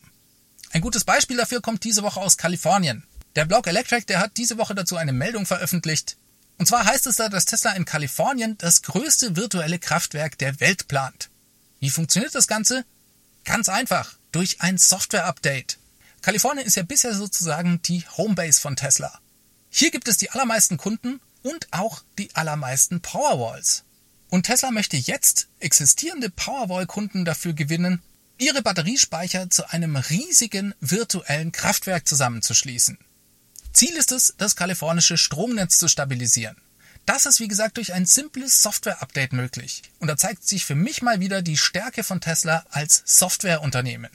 Ein 0.72 0.82
gutes 0.82 1.04
Beispiel 1.04 1.38
dafür 1.38 1.62
kommt 1.62 1.84
diese 1.84 2.04
Woche 2.04 2.22
aus 2.22 2.38
Kalifornien. 2.38 3.04
Der 3.36 3.46
Blog 3.46 3.68
Electric, 3.68 4.06
der 4.08 4.20
hat 4.20 4.36
diese 4.38 4.58
Woche 4.58 4.76
dazu 4.76 4.98
eine 4.98 5.14
Meldung 5.14 5.46
veröffentlicht. 5.46 6.18
Und 6.58 6.66
zwar 6.68 6.86
heißt 6.86 7.08
es 7.08 7.16
da, 7.16 7.30
dass 7.30 7.46
Tesla 7.46 7.72
in 7.72 7.86
Kalifornien 7.86 8.58
das 8.58 8.82
größte 8.82 9.36
virtuelle 9.36 9.80
Kraftwerk 9.80 10.38
der 10.38 10.60
Welt 10.60 10.88
plant. 10.88 11.30
Wie 11.80 11.90
funktioniert 11.90 12.36
das 12.36 12.48
Ganze? 12.48 12.86
Ganz 13.46 13.70
einfach, 13.70 14.16
durch 14.32 14.62
ein 14.62 14.78
Software-Update. 14.78 15.80
Kalifornien 16.22 16.68
ist 16.68 16.76
ja 16.76 16.84
bisher 16.84 17.16
sozusagen 17.16 17.82
die 17.84 18.04
Homebase 18.18 18.60
von 18.60 18.76
Tesla. 18.76 19.20
Hier 19.70 19.92
gibt 19.92 20.08
es 20.08 20.18
die 20.18 20.30
allermeisten 20.30 20.78
Kunden 20.78 21.22
und 21.42 21.68
auch 21.72 22.04
die 22.20 22.36
allermeisten 22.36 23.02
Powerwalls. 23.02 23.84
Und 24.30 24.46
Tesla 24.46 24.72
möchte 24.72 24.98
jetzt 24.98 25.48
existierende 25.60 26.30
Powerwall-Kunden 26.30 27.26
dafür 27.26 27.54
gewinnen, 27.54 28.02
ihre 28.38 28.62
Batteriespeicher 28.62 29.50
zu 29.50 29.72
einem 29.72 29.96
riesigen 29.96 30.76
virtuellen 30.80 31.52
Kraftwerk 31.52 32.08
zusammenzuschließen. 32.08 32.98
Ziel 33.74 33.96
ist 33.96 34.12
es, 34.12 34.34
das 34.38 34.56
kalifornische 34.56 35.18
Stromnetz 35.18 35.78
zu 35.78 35.88
stabilisieren. 35.88 36.58
Das 37.06 37.26
ist 37.26 37.40
wie 37.40 37.48
gesagt 37.48 37.78
durch 37.78 37.94
ein 37.94 38.06
simples 38.06 38.62
Software-Update 38.62 39.34
möglich. 39.34 39.82
Und 40.00 40.08
da 40.08 40.18
zeigt 40.18 40.48
sich 40.48 40.66
für 40.66 40.76
mich 40.76 41.02
mal 41.02 41.20
wieder 41.20 41.42
die 41.42 41.58
Stärke 41.58 42.04
von 42.04 42.22
Tesla 42.22 42.66
als 42.70 43.02
Softwareunternehmen. 43.06 44.12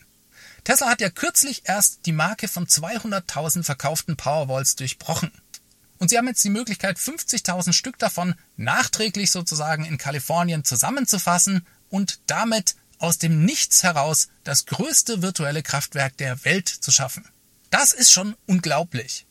Tesla 0.64 0.88
hat 0.88 1.00
ja 1.00 1.10
kürzlich 1.10 1.62
erst 1.64 2.06
die 2.06 2.12
Marke 2.12 2.48
von 2.48 2.66
200.000 2.66 3.62
verkauften 3.62 4.16
Powerwalls 4.16 4.76
durchbrochen. 4.76 5.32
Und 5.98 6.10
sie 6.10 6.18
haben 6.18 6.28
jetzt 6.28 6.44
die 6.44 6.50
Möglichkeit, 6.50 6.98
50.000 6.98 7.72
Stück 7.72 7.98
davon 7.98 8.34
nachträglich 8.56 9.30
sozusagen 9.30 9.84
in 9.84 9.98
Kalifornien 9.98 10.64
zusammenzufassen 10.64 11.66
und 11.88 12.20
damit 12.26 12.76
aus 12.98 13.18
dem 13.18 13.44
Nichts 13.44 13.82
heraus 13.82 14.28
das 14.44 14.66
größte 14.66 15.22
virtuelle 15.22 15.62
Kraftwerk 15.62 16.16
der 16.16 16.44
Welt 16.44 16.68
zu 16.68 16.90
schaffen. 16.90 17.28
Das 17.70 17.92
ist 17.92 18.12
schon 18.12 18.36
unglaublich. 18.46 19.25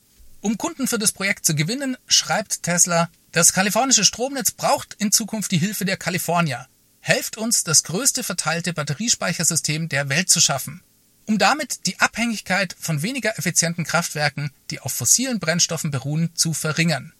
Um 0.45 0.59
Kunden 0.59 0.87
für 0.87 0.99
das 0.99 1.11
Projekt 1.11 1.43
zu 1.43 1.55
gewinnen, 1.55 1.97
schreibt 2.05 2.61
Tesla, 2.61 3.09
das 3.31 3.51
kalifornische 3.51 4.05
Stromnetz 4.05 4.51
braucht 4.51 4.93
in 4.99 5.11
Zukunft 5.11 5.51
die 5.51 5.57
Hilfe 5.57 5.85
der 5.85 5.97
Kalifornier. 5.97 6.67
Helft 6.99 7.37
uns, 7.37 7.63
das 7.63 7.81
größte 7.81 8.23
verteilte 8.23 8.71
Batteriespeichersystem 8.71 9.89
der 9.89 10.07
Welt 10.09 10.29
zu 10.29 10.39
schaffen 10.39 10.83
um 11.25 11.39
damit 11.39 11.87
die 11.87 11.99
Abhängigkeit 11.99 12.75
von 12.79 13.01
weniger 13.01 13.39
effizienten 13.39 13.83
Kraftwerken, 13.83 14.51
die 14.69 14.79
auf 14.79 14.93
fossilen 14.93 15.39
Brennstoffen 15.39 15.89
beruhen, 15.89 16.29
zu 16.35 16.53
verringern. 16.53 17.13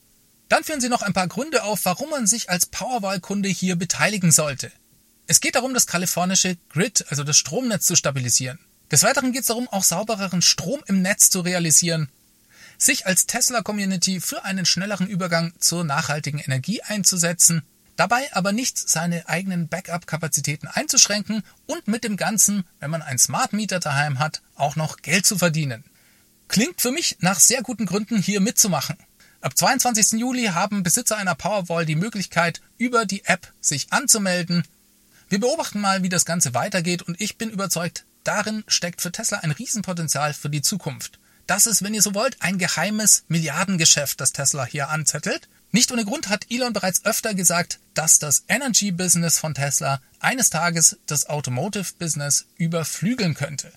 Dann 0.48 0.64
führen 0.64 0.82
sie 0.82 0.90
noch 0.90 1.02
ein 1.02 1.14
paar 1.14 1.28
Gründe 1.28 1.64
auf, 1.64 1.86
warum 1.86 2.12
man 2.12 2.28
sich 2.28 2.52
als 2.52 2.68
Powerwall-Kunde 2.68 3.50
hier 3.50 3.76
beteiligen 3.76 4.32
sollte. 4.32 4.72
Es 5.26 5.42
geht 5.42 5.56
darum, 5.56 5.74
das 5.74 5.88
kalifornische 5.88 6.58
Grid, 6.70 7.04
also 7.10 7.24
das 7.24 7.38
Stromnetz, 7.38 7.88
zu 7.88 7.96
stabilisieren. 7.96 8.60
Des 8.92 9.02
Weiteren 9.02 9.32
geht 9.32 9.42
es 9.42 9.48
darum, 9.48 9.68
auch 9.70 9.84
saubereren 9.84 10.44
Strom 10.44 10.84
im 10.86 11.02
Netz 11.02 11.32
zu 11.32 11.40
realisieren, 11.40 12.10
sich 12.86 13.08
als 13.08 13.26
Tesla-Community 13.26 14.22
für 14.22 14.46
einen 14.46 14.66
schnelleren 14.66 15.08
Übergang 15.08 15.54
zur 15.60 15.84
nachhaltigen 15.84 16.40
Energie 16.40 16.82
einzusetzen 16.82 17.64
Dabei 17.96 18.28
aber 18.34 18.52
nicht 18.52 18.78
seine 18.78 19.28
eigenen 19.30 19.70
Backup-Kapazitäten 19.70 20.68
einzuschränken 20.68 21.44
und 21.66 21.88
mit 21.88 22.04
dem 22.04 22.18
Ganzen, 22.18 22.66
wenn 22.80 22.92
man 22.92 23.02
einen 23.02 23.20
Smart 23.20 23.54
Meter 23.54 23.80
daheim 23.80 24.20
hat, 24.20 24.42
auch 24.56 24.76
noch 24.76 24.98
Geld 24.98 25.26
zu 25.26 25.38
verdienen. 25.38 25.84
Klingt 26.48 26.82
für 26.82 26.92
mich 26.92 27.18
nach 27.22 27.40
sehr 27.40 27.62
guten 27.62 27.86
Gründen, 27.86 28.22
hier 28.22 28.42
mitzumachen. 28.42 28.98
Ab 29.40 29.58
22. 29.58 30.20
Juli 30.20 30.46
haben 30.48 30.84
Besitzer 30.84 31.18
einer 31.18 31.36
Powerwall 31.36 31.86
die 31.86 31.96
Möglichkeit, 31.96 32.62
über 32.78 33.06
die 33.06 33.24
App 33.26 33.54
sich 33.62 33.94
anzumelden. 33.94 34.64
Wir 35.30 35.40
beobachten 35.40 35.80
mal, 35.80 36.04
wie 36.04 36.10
das 36.10 36.26
Ganze 36.26 36.54
weitergeht 36.54 37.02
und 37.02 37.20
ich 37.22 37.38
bin 37.38 37.50
überzeugt, 37.50 38.06
darin 38.24 38.64
steckt 38.68 39.02
für 39.02 39.12
Tesla 39.12 39.40
ein 39.40 39.52
Riesenpotenzial 39.52 40.34
für 40.34 40.50
die 40.50 40.62
Zukunft. 40.62 41.20
Das 41.48 41.68
ist, 41.68 41.84
wenn 41.84 41.94
ihr 41.94 42.02
so 42.02 42.16
wollt, 42.16 42.42
ein 42.42 42.58
geheimes 42.58 43.24
Milliardengeschäft, 43.28 44.20
das 44.20 44.34
Tesla 44.34 44.66
hier 44.66 44.90
anzettelt. 44.90 45.48
Nicht 45.72 45.92
ohne 45.92 46.06
Grund 46.06 46.30
hat 46.30 46.48
Elon 46.50 46.74
bereits 46.74 47.06
öfter 47.06 47.34
gesagt, 47.34 47.80
dass 47.94 48.18
das 48.18 48.44
Energy 48.48 48.92
Business 48.92 49.38
von 49.38 49.54
Tesla 49.54 50.02
eines 50.20 50.50
Tages 50.50 50.98
das 51.06 51.28
Automotive 51.28 51.94
Business 52.00 52.46
überflügeln 52.58 53.36
könnte. 53.36 53.72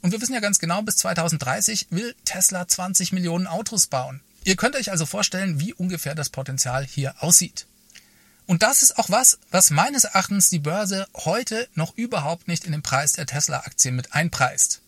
Und 0.00 0.12
wir 0.12 0.20
wissen 0.20 0.32
ja 0.32 0.40
ganz 0.40 0.58
genau, 0.58 0.80
bis 0.82 0.96
2030 0.98 1.88
will 1.90 2.14
Tesla 2.24 2.66
20 2.66 3.12
Millionen 3.12 3.46
Autos 3.46 3.86
bauen. 3.86 4.20
Ihr 4.44 4.56
könnt 4.56 4.76
euch 4.76 4.90
also 4.90 5.04
vorstellen, 5.04 5.60
wie 5.60 5.74
ungefähr 5.74 6.14
das 6.14 6.30
Potenzial 6.30 6.86
hier 6.86 7.22
aussieht. 7.22 7.66
Und 8.46 8.62
das 8.62 8.82
ist 8.82 8.98
auch 8.98 9.10
was, 9.10 9.38
was 9.50 9.70
meines 9.70 10.04
Erachtens 10.04 10.48
die 10.48 10.58
Börse 10.58 11.06
heute 11.14 11.68
noch 11.74 11.96
überhaupt 11.96 12.48
nicht 12.48 12.64
in 12.64 12.72
den 12.72 12.82
Preis 12.82 13.12
der 13.12 13.26
Tesla-Aktien 13.26 13.94
mit 13.94 14.14
einpreist. 14.14 14.80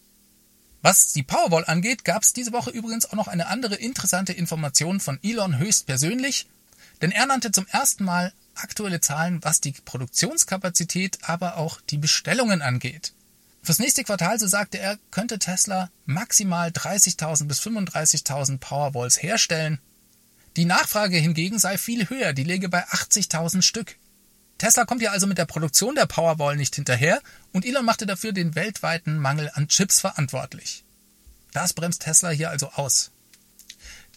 Was 0.82 1.12
die 1.12 1.22
Powerwall 1.22 1.64
angeht, 1.64 2.04
gab 2.04 2.24
es 2.24 2.32
diese 2.32 2.52
Woche 2.52 2.70
übrigens 2.70 3.06
auch 3.06 3.14
noch 3.14 3.28
eine 3.28 3.46
andere 3.46 3.76
interessante 3.76 4.32
Information 4.32 4.98
von 4.98 5.20
Elon 5.22 5.58
höchstpersönlich, 5.58 6.48
denn 7.00 7.12
er 7.12 7.26
nannte 7.26 7.52
zum 7.52 7.68
ersten 7.68 8.04
Mal 8.04 8.32
aktuelle 8.56 9.00
Zahlen, 9.00 9.42
was 9.42 9.60
die 9.60 9.72
Produktionskapazität, 9.72 11.18
aber 11.22 11.56
auch 11.56 11.80
die 11.80 11.98
Bestellungen 11.98 12.62
angeht. 12.62 13.12
Fürs 13.62 13.78
nächste 13.78 14.02
Quartal, 14.02 14.40
so 14.40 14.48
sagte 14.48 14.78
er, 14.78 14.98
könnte 15.12 15.38
Tesla 15.38 15.88
maximal 16.04 16.70
30.000 16.70 17.44
bis 17.44 17.60
35.000 17.60 18.58
Powerwalls 18.58 19.22
herstellen. 19.22 19.78
Die 20.56 20.64
Nachfrage 20.64 21.16
hingegen 21.16 21.60
sei 21.60 21.78
viel 21.78 22.10
höher, 22.10 22.32
die 22.32 22.42
läge 22.42 22.68
bei 22.68 22.84
80.000 22.88 23.62
Stück. 23.62 23.96
Tesla 24.62 24.84
kommt 24.84 25.02
ja 25.02 25.10
also 25.10 25.26
mit 25.26 25.38
der 25.38 25.44
Produktion 25.44 25.96
der 25.96 26.06
Powerwall 26.06 26.54
nicht 26.54 26.76
hinterher 26.76 27.20
und 27.50 27.66
Elon 27.66 27.84
machte 27.84 28.06
dafür 28.06 28.30
den 28.30 28.54
weltweiten 28.54 29.18
Mangel 29.18 29.50
an 29.54 29.66
Chips 29.66 29.98
verantwortlich. 29.98 30.84
Das 31.52 31.72
bremst 31.72 32.02
Tesla 32.02 32.30
hier 32.30 32.48
also 32.50 32.68
aus. 32.68 33.10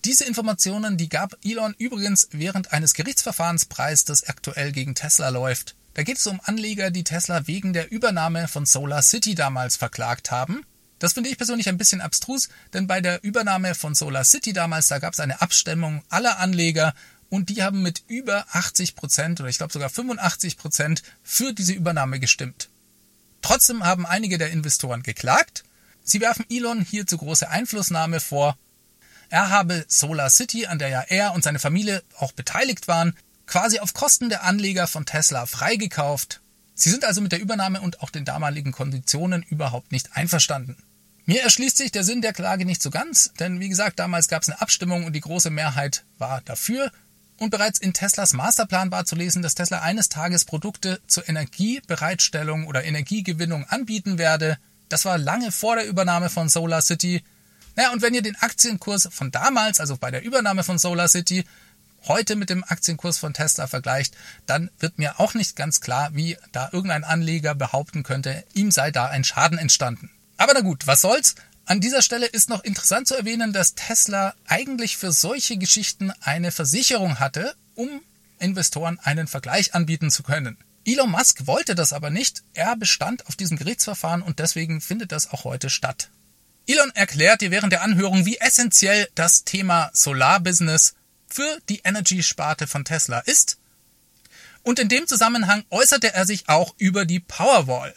Diese 0.04 0.24
Informationen, 0.24 0.98
die 0.98 1.10
gab 1.10 1.36
Elon 1.44 1.74
übrigens 1.80 2.28
während 2.30 2.74
eines 2.74 2.94
Gerichtsverfahrens 2.94 3.66
preis, 3.66 4.06
das 4.06 4.30
aktuell 4.30 4.72
gegen 4.72 4.94
Tesla 4.94 5.30
läuft. 5.30 5.74
Da 5.96 6.04
geht 6.04 6.20
es 6.20 6.28
um 6.28 6.40
Anleger, 6.44 6.92
die 6.92 7.04
Tesla 7.04 7.48
wegen 7.48 7.74
der 7.74 7.92
Übernahme 7.92 8.48
von 8.48 8.68
Solar 8.68 9.02
City 9.02 9.34
damals 9.34 9.78
verklagt 9.78 10.30
haben. 10.30 10.64
Das 11.00 11.14
finde 11.14 11.32
ich 11.32 11.38
persönlich 11.38 11.70
ein 11.70 11.80
bisschen 11.80 12.02
abstrus, 12.02 12.50
denn 12.72 12.86
bei 12.86 13.02
der 13.02 13.24
Übernahme 13.24 13.74
von 13.74 13.96
Solar 13.96 14.24
City 14.24 14.54
damals, 14.54 14.90
da 14.90 15.00
gab 15.00 15.14
es 15.14 15.20
eine 15.20 15.42
Abstimmung 15.42 16.04
aller 16.10 16.38
Anleger 16.38 16.94
und 17.36 17.50
die 17.50 17.62
haben 17.62 17.82
mit 17.82 18.04
über 18.08 18.46
80 18.54 18.96
Prozent 18.96 19.42
oder 19.42 19.50
ich 19.50 19.58
glaube 19.58 19.74
sogar 19.74 19.90
85 19.90 20.58
Prozent 20.58 21.04
für 21.22 21.54
diese 21.54 21.74
Übernahme 21.74 22.20
gestimmt. 22.20 22.70
Trotzdem 23.42 23.84
haben 23.84 24.06
einige 24.06 24.38
der 24.38 24.52
Investoren 24.52 25.04
geklagt. 25.04 25.66
Sie 26.04 26.22
werfen 26.22 26.46
Elon 26.50 26.82
hier 26.82 27.06
zu 27.06 27.18
große 27.18 27.50
Einflussnahme 27.50 28.20
vor. 28.20 28.58
Er 29.30 29.50
habe 29.50 29.86
Solar 29.88 30.30
City, 30.30 30.66
an 30.66 30.80
der 30.80 30.88
ja 30.88 31.02
er 31.02 31.34
und 31.34 31.44
seine 31.44 31.60
Familie 31.60 32.04
auch 32.18 32.32
beteiligt 32.32 32.88
waren, 32.88 33.16
quasi 33.48 33.80
auf 33.80 33.94
Kosten 33.94 34.30
der 34.30 34.44
Anleger 34.44 34.88
von 34.88 35.06
Tesla 35.06 35.46
freigekauft. 35.46 36.42
Sie 36.74 36.90
sind 36.90 37.04
also 37.04 37.22
mit 37.22 37.32
der 37.32 37.42
Übernahme 37.42 37.82
und 37.82 38.02
auch 38.02 38.12
den 38.12 38.26
damaligen 38.26 38.72
Konditionen 38.72 39.44
überhaupt 39.44 39.92
nicht 39.92 40.16
einverstanden. 40.16 40.78
Mir 41.26 41.42
erschließt 41.42 41.78
sich 41.78 41.92
der 41.92 42.04
Sinn 42.04 42.22
der 42.22 42.34
Klage 42.34 42.66
nicht 42.66 42.82
so 42.82 42.92
ganz, 42.92 43.34
denn 43.40 43.60
wie 43.60 43.70
gesagt, 43.70 44.00
damals 44.00 44.28
gab 44.28 44.44
es 44.44 44.50
eine 44.50 44.62
Abstimmung 44.62 45.06
und 45.06 45.14
die 45.14 45.22
große 45.22 45.50
Mehrheit 45.50 46.04
war 46.18 46.42
dafür. 46.42 46.92
Und 47.38 47.50
bereits 47.50 47.80
in 47.80 47.94
Teslas 47.94 48.34
Masterplan 48.34 48.92
war 48.92 49.06
zu 49.06 49.16
lesen, 49.16 49.42
dass 49.42 49.56
Tesla 49.56 49.82
eines 49.82 50.10
Tages 50.10 50.46
Produkte 50.46 51.02
zur 51.08 51.28
Energiebereitstellung 51.28 52.66
oder 52.68 52.86
Energiegewinnung 52.86 53.66
anbieten 53.66 54.18
werde. 54.18 54.58
Das 54.88 55.04
war 55.04 55.18
lange 55.18 55.52
vor 55.52 55.76
der 55.76 55.88
Übernahme 55.88 56.30
von 56.30 56.48
Solar 56.48 56.82
City. 56.82 57.24
Naja, 57.76 57.92
und 57.92 58.02
wenn 58.02 58.14
ihr 58.14 58.22
den 58.22 58.38
Aktienkurs 58.38 59.10
von 59.12 59.32
damals, 59.32 59.82
also 59.82 59.98
bei 59.98 60.12
der 60.12 60.24
Übernahme 60.24 60.64
von 60.64 60.78
Solar 60.78 61.10
City, 61.10 61.44
heute 62.08 62.36
mit 62.36 62.50
dem 62.50 62.64
Aktienkurs 62.64 63.18
von 63.18 63.34
Tesla 63.34 63.68
vergleicht, 63.68 64.16
dann 64.46 64.70
wird 64.80 64.98
mir 64.98 65.20
auch 65.20 65.34
nicht 65.34 65.56
ganz 65.56 65.82
klar, 65.82 66.12
wie 66.14 66.38
da 66.54 66.70
irgendein 66.72 67.04
Anleger 67.04 67.56
behaupten 67.56 68.04
könnte, 68.04 68.46
ihm 68.54 68.72
sei 68.72 68.92
da 68.92 69.08
ein 69.08 69.24
Schaden 69.24 69.58
entstanden. 69.58 70.10
Aber 70.38 70.54
na 70.54 70.62
gut, 70.62 70.88
was 70.88 71.02
soll's? 71.02 71.36
An 71.68 71.82
dieser 71.82 72.04
Stelle 72.04 72.28
ist 72.28 72.48
noch 72.48 72.64
interessant 72.64 73.08
zu 73.08 73.16
erwähnen, 73.16 73.52
dass 73.52 73.74
Tesla 73.74 74.36
eigentlich 74.46 74.98
für 74.98 75.12
solche 75.12 75.58
Geschichten 75.58 76.12
eine 76.22 76.52
Versicherung 76.52 77.20
hatte, 77.20 77.56
um 77.74 78.02
Investoren 78.38 79.00
einen 79.00 79.28
Vergleich 79.28 79.74
anbieten 79.74 80.12
zu 80.12 80.22
können. 80.22 80.58
Elon 80.86 81.10
Musk 81.10 81.48
wollte 81.48 81.74
das 81.74 81.94
aber 81.94 82.12
nicht, 82.12 82.44
er 82.54 82.76
bestand 82.76 83.26
auf 83.26 83.36
diesem 83.36 83.58
Gerichtsverfahren 83.58 84.22
und 84.22 84.38
deswegen 84.38 84.80
findet 84.80 85.12
das 85.12 85.32
auch 85.32 85.44
heute 85.44 85.72
statt. 85.72 86.10
Elon 86.68 86.92
erklärt 86.94 87.42
dir 87.42 87.50
während 87.50 87.74
der 87.74 87.82
Anhörung, 87.82 88.28
wie 88.28 88.38
essentiell 88.38 89.08
das 89.16 89.44
Thema 89.44 89.90
Solarbusiness 89.94 90.94
für 91.28 91.60
die 91.70 91.82
Energy-Sparte 91.84 92.68
von 92.68 92.86
Tesla 92.86 93.20
ist. 93.20 93.58
Und 94.62 94.78
in 94.78 94.90
dem 94.90 95.08
Zusammenhang 95.08 95.64
äußerte 95.72 96.14
er 96.14 96.26
sich 96.26 96.48
auch 96.48 96.76
über 96.78 97.06
die 97.06 97.20
Powerwall. 97.20 97.96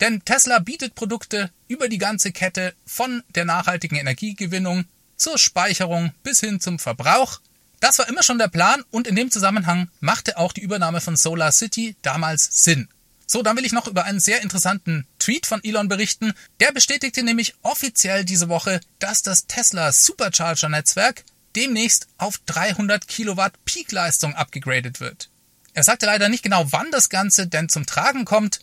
Denn 0.00 0.24
Tesla 0.24 0.58
bietet 0.58 0.94
Produkte 0.94 1.50
über 1.68 1.88
die 1.88 1.98
ganze 1.98 2.32
Kette 2.32 2.74
von 2.84 3.22
der 3.34 3.44
nachhaltigen 3.44 3.96
Energiegewinnung 3.96 4.84
zur 5.16 5.38
Speicherung 5.38 6.12
bis 6.22 6.40
hin 6.40 6.60
zum 6.60 6.78
Verbrauch. 6.78 7.40
Das 7.80 7.98
war 7.98 8.08
immer 8.08 8.22
schon 8.22 8.38
der 8.38 8.48
Plan 8.48 8.82
und 8.90 9.06
in 9.06 9.16
dem 9.16 9.30
Zusammenhang 9.30 9.88
machte 10.00 10.38
auch 10.38 10.52
die 10.52 10.60
Übernahme 10.60 11.00
von 11.00 11.16
Solar 11.16 11.52
City 11.52 11.96
damals 12.02 12.64
Sinn. 12.64 12.88
So, 13.26 13.42
dann 13.42 13.56
will 13.56 13.66
ich 13.66 13.72
noch 13.72 13.88
über 13.88 14.04
einen 14.04 14.20
sehr 14.20 14.42
interessanten 14.42 15.06
Tweet 15.18 15.46
von 15.46 15.62
Elon 15.64 15.88
berichten. 15.88 16.32
Der 16.60 16.72
bestätigte 16.72 17.22
nämlich 17.22 17.54
offiziell 17.62 18.24
diese 18.24 18.48
Woche, 18.48 18.80
dass 19.00 19.22
das 19.22 19.46
Tesla 19.46 19.90
Supercharger 19.92 20.68
Netzwerk 20.68 21.24
demnächst 21.56 22.06
auf 22.18 22.38
300 22.46 23.08
Kilowatt 23.08 23.52
Peakleistung 23.64 24.34
abgegradet 24.34 25.00
wird. 25.00 25.30
Er 25.74 25.82
sagte 25.82 26.06
leider 26.06 26.28
nicht 26.28 26.42
genau, 26.42 26.66
wann 26.70 26.90
das 26.92 27.08
Ganze 27.08 27.48
denn 27.48 27.68
zum 27.68 27.84
Tragen 27.84 28.24
kommt 28.24 28.60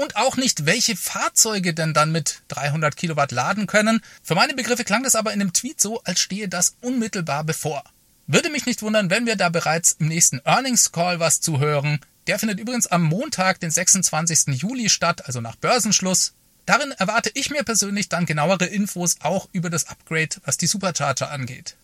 und 0.00 0.16
auch 0.16 0.38
nicht, 0.38 0.64
welche 0.64 0.96
Fahrzeuge 0.96 1.74
denn 1.74 1.92
dann 1.92 2.10
mit 2.10 2.40
300 2.48 2.96
Kilowatt 2.96 3.32
laden 3.32 3.66
können. 3.66 4.00
Für 4.22 4.34
meine 4.34 4.54
Begriffe 4.54 4.84
klang 4.84 5.02
das 5.02 5.14
aber 5.14 5.32
in 5.34 5.40
dem 5.40 5.52
Tweet 5.52 5.78
so, 5.78 6.02
als 6.04 6.20
stehe 6.20 6.48
das 6.48 6.76
unmittelbar 6.80 7.44
bevor. 7.44 7.84
Würde 8.26 8.48
mich 8.48 8.64
nicht 8.64 8.80
wundern, 8.80 9.10
wenn 9.10 9.26
wir 9.26 9.36
da 9.36 9.50
bereits 9.50 9.92
im 9.92 10.08
nächsten 10.08 10.40
Earnings 10.44 10.92
Call 10.92 11.20
was 11.20 11.42
zuhören. 11.42 12.00
Der 12.28 12.38
findet 12.38 12.60
übrigens 12.60 12.86
am 12.86 13.02
Montag, 13.02 13.60
den 13.60 13.70
26. 13.70 14.54
Juli 14.54 14.88
statt, 14.88 15.26
also 15.26 15.42
nach 15.42 15.56
Börsenschluss. 15.56 16.32
Darin 16.64 16.92
erwarte 16.92 17.30
ich 17.34 17.50
mir 17.50 17.62
persönlich 17.62 18.08
dann 18.08 18.24
genauere 18.24 18.66
Infos 18.66 19.16
auch 19.20 19.48
über 19.52 19.68
das 19.68 19.88
Upgrade, 19.88 20.36
was 20.44 20.56
die 20.56 20.66
Supercharger 20.66 21.30
angeht. 21.30 21.76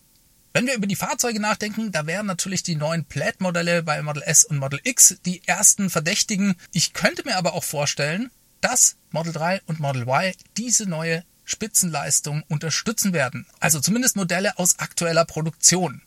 Wenn 0.57 0.65
wir 0.65 0.73
über 0.73 0.87
die 0.87 0.95
Fahrzeuge 0.95 1.39
nachdenken, 1.39 1.91
da 1.91 2.07
wären 2.07 2.25
natürlich 2.25 2.63
die 2.63 2.75
neuen 2.75 3.05
Plaid-Modelle 3.05 3.83
bei 3.83 4.01
Model 4.01 4.23
S 4.23 4.43
und 4.43 4.57
Model 4.57 4.79
X 4.83 5.17
die 5.23 5.47
ersten 5.47 5.91
Verdächtigen. 5.91 6.55
Ich 6.73 6.93
könnte 6.93 7.23
mir 7.25 7.37
aber 7.37 7.53
auch 7.53 7.63
vorstellen, 7.63 8.31
dass 8.59 8.95
Model 9.11 9.33
3 9.33 9.61
und 9.67 9.79
Model 9.79 10.07
Y 10.07 10.33
diese 10.57 10.89
neue 10.89 11.23
Spitzenleistung 11.45 12.41
unterstützen 12.47 13.13
werden. 13.13 13.45
Also 13.59 13.79
zumindest 13.79 14.15
Modelle 14.15 14.57
aus 14.57 14.79
aktueller 14.79 15.25
Produktion. 15.25 16.01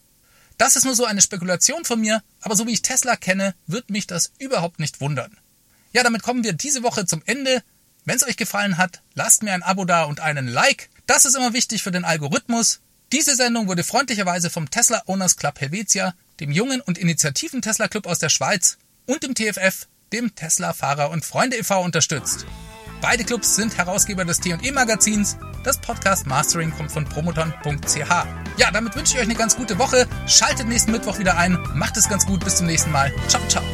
Das 0.58 0.74
ist 0.74 0.84
nur 0.84 0.96
so 0.96 1.04
eine 1.04 1.22
Spekulation 1.22 1.84
von 1.84 2.00
mir, 2.00 2.20
aber 2.40 2.56
so 2.56 2.66
wie 2.66 2.72
ich 2.72 2.82
Tesla 2.82 3.14
kenne, 3.14 3.54
wird 3.68 3.88
mich 3.88 4.08
das 4.08 4.32
überhaupt 4.40 4.80
nicht 4.80 5.00
wundern. 5.00 5.38
Ja, 5.92 6.02
damit 6.02 6.24
kommen 6.24 6.42
wir 6.42 6.54
diese 6.54 6.82
Woche 6.82 7.06
zum 7.06 7.22
Ende. 7.24 7.62
Wenn 8.04 8.16
es 8.16 8.26
euch 8.26 8.36
gefallen 8.36 8.78
hat, 8.78 9.00
lasst 9.14 9.44
mir 9.44 9.52
ein 9.52 9.62
Abo 9.62 9.84
da 9.84 10.02
und 10.02 10.18
einen 10.18 10.48
Like. 10.48 10.90
Das 11.06 11.24
ist 11.24 11.36
immer 11.36 11.52
wichtig 11.52 11.84
für 11.84 11.92
den 11.92 12.04
Algorithmus. 12.04 12.80
Diese 13.12 13.34
Sendung 13.34 13.66
wurde 13.66 13.82
freundlicherweise 13.82 14.50
vom 14.50 14.70
Tesla 14.70 15.02
Owners 15.06 15.36
Club 15.36 15.60
Helvetia, 15.60 16.14
dem 16.38 16.52
jungen 16.52 16.80
und 16.80 16.96
initiativen 16.96 17.60
Tesla 17.60 17.88
Club 17.88 18.06
aus 18.06 18.20
der 18.20 18.28
Schweiz 18.28 18.78
und 19.06 19.22
dem 19.22 19.34
TFF, 19.34 19.88
dem 20.12 20.34
Tesla 20.34 20.72
Fahrer 20.72 21.10
und 21.10 21.24
Freunde 21.24 21.56
e.V. 21.56 21.82
unterstützt. 21.82 22.46
Beide 23.00 23.24
Clubs 23.24 23.56
sind 23.56 23.76
Herausgeber 23.76 24.24
des 24.24 24.40
T&E 24.40 24.70
Magazins. 24.72 25.36
Das 25.64 25.80
Podcast 25.80 26.26
Mastering 26.26 26.70
kommt 26.70 26.92
von 26.92 27.04
promoton.ch. 27.04 27.96
Ja, 28.56 28.70
damit 28.72 28.94
wünsche 28.94 29.14
ich 29.14 29.18
euch 29.18 29.26
eine 29.26 29.34
ganz 29.34 29.56
gute 29.56 29.78
Woche. 29.78 30.06
Schaltet 30.26 30.68
nächsten 30.68 30.92
Mittwoch 30.92 31.18
wieder 31.18 31.36
ein. 31.36 31.58
Macht 31.74 31.96
es 31.96 32.08
ganz 32.08 32.26
gut. 32.26 32.44
Bis 32.44 32.56
zum 32.56 32.66
nächsten 32.66 32.92
Mal. 32.92 33.12
Ciao, 33.28 33.42
ciao. 33.48 33.64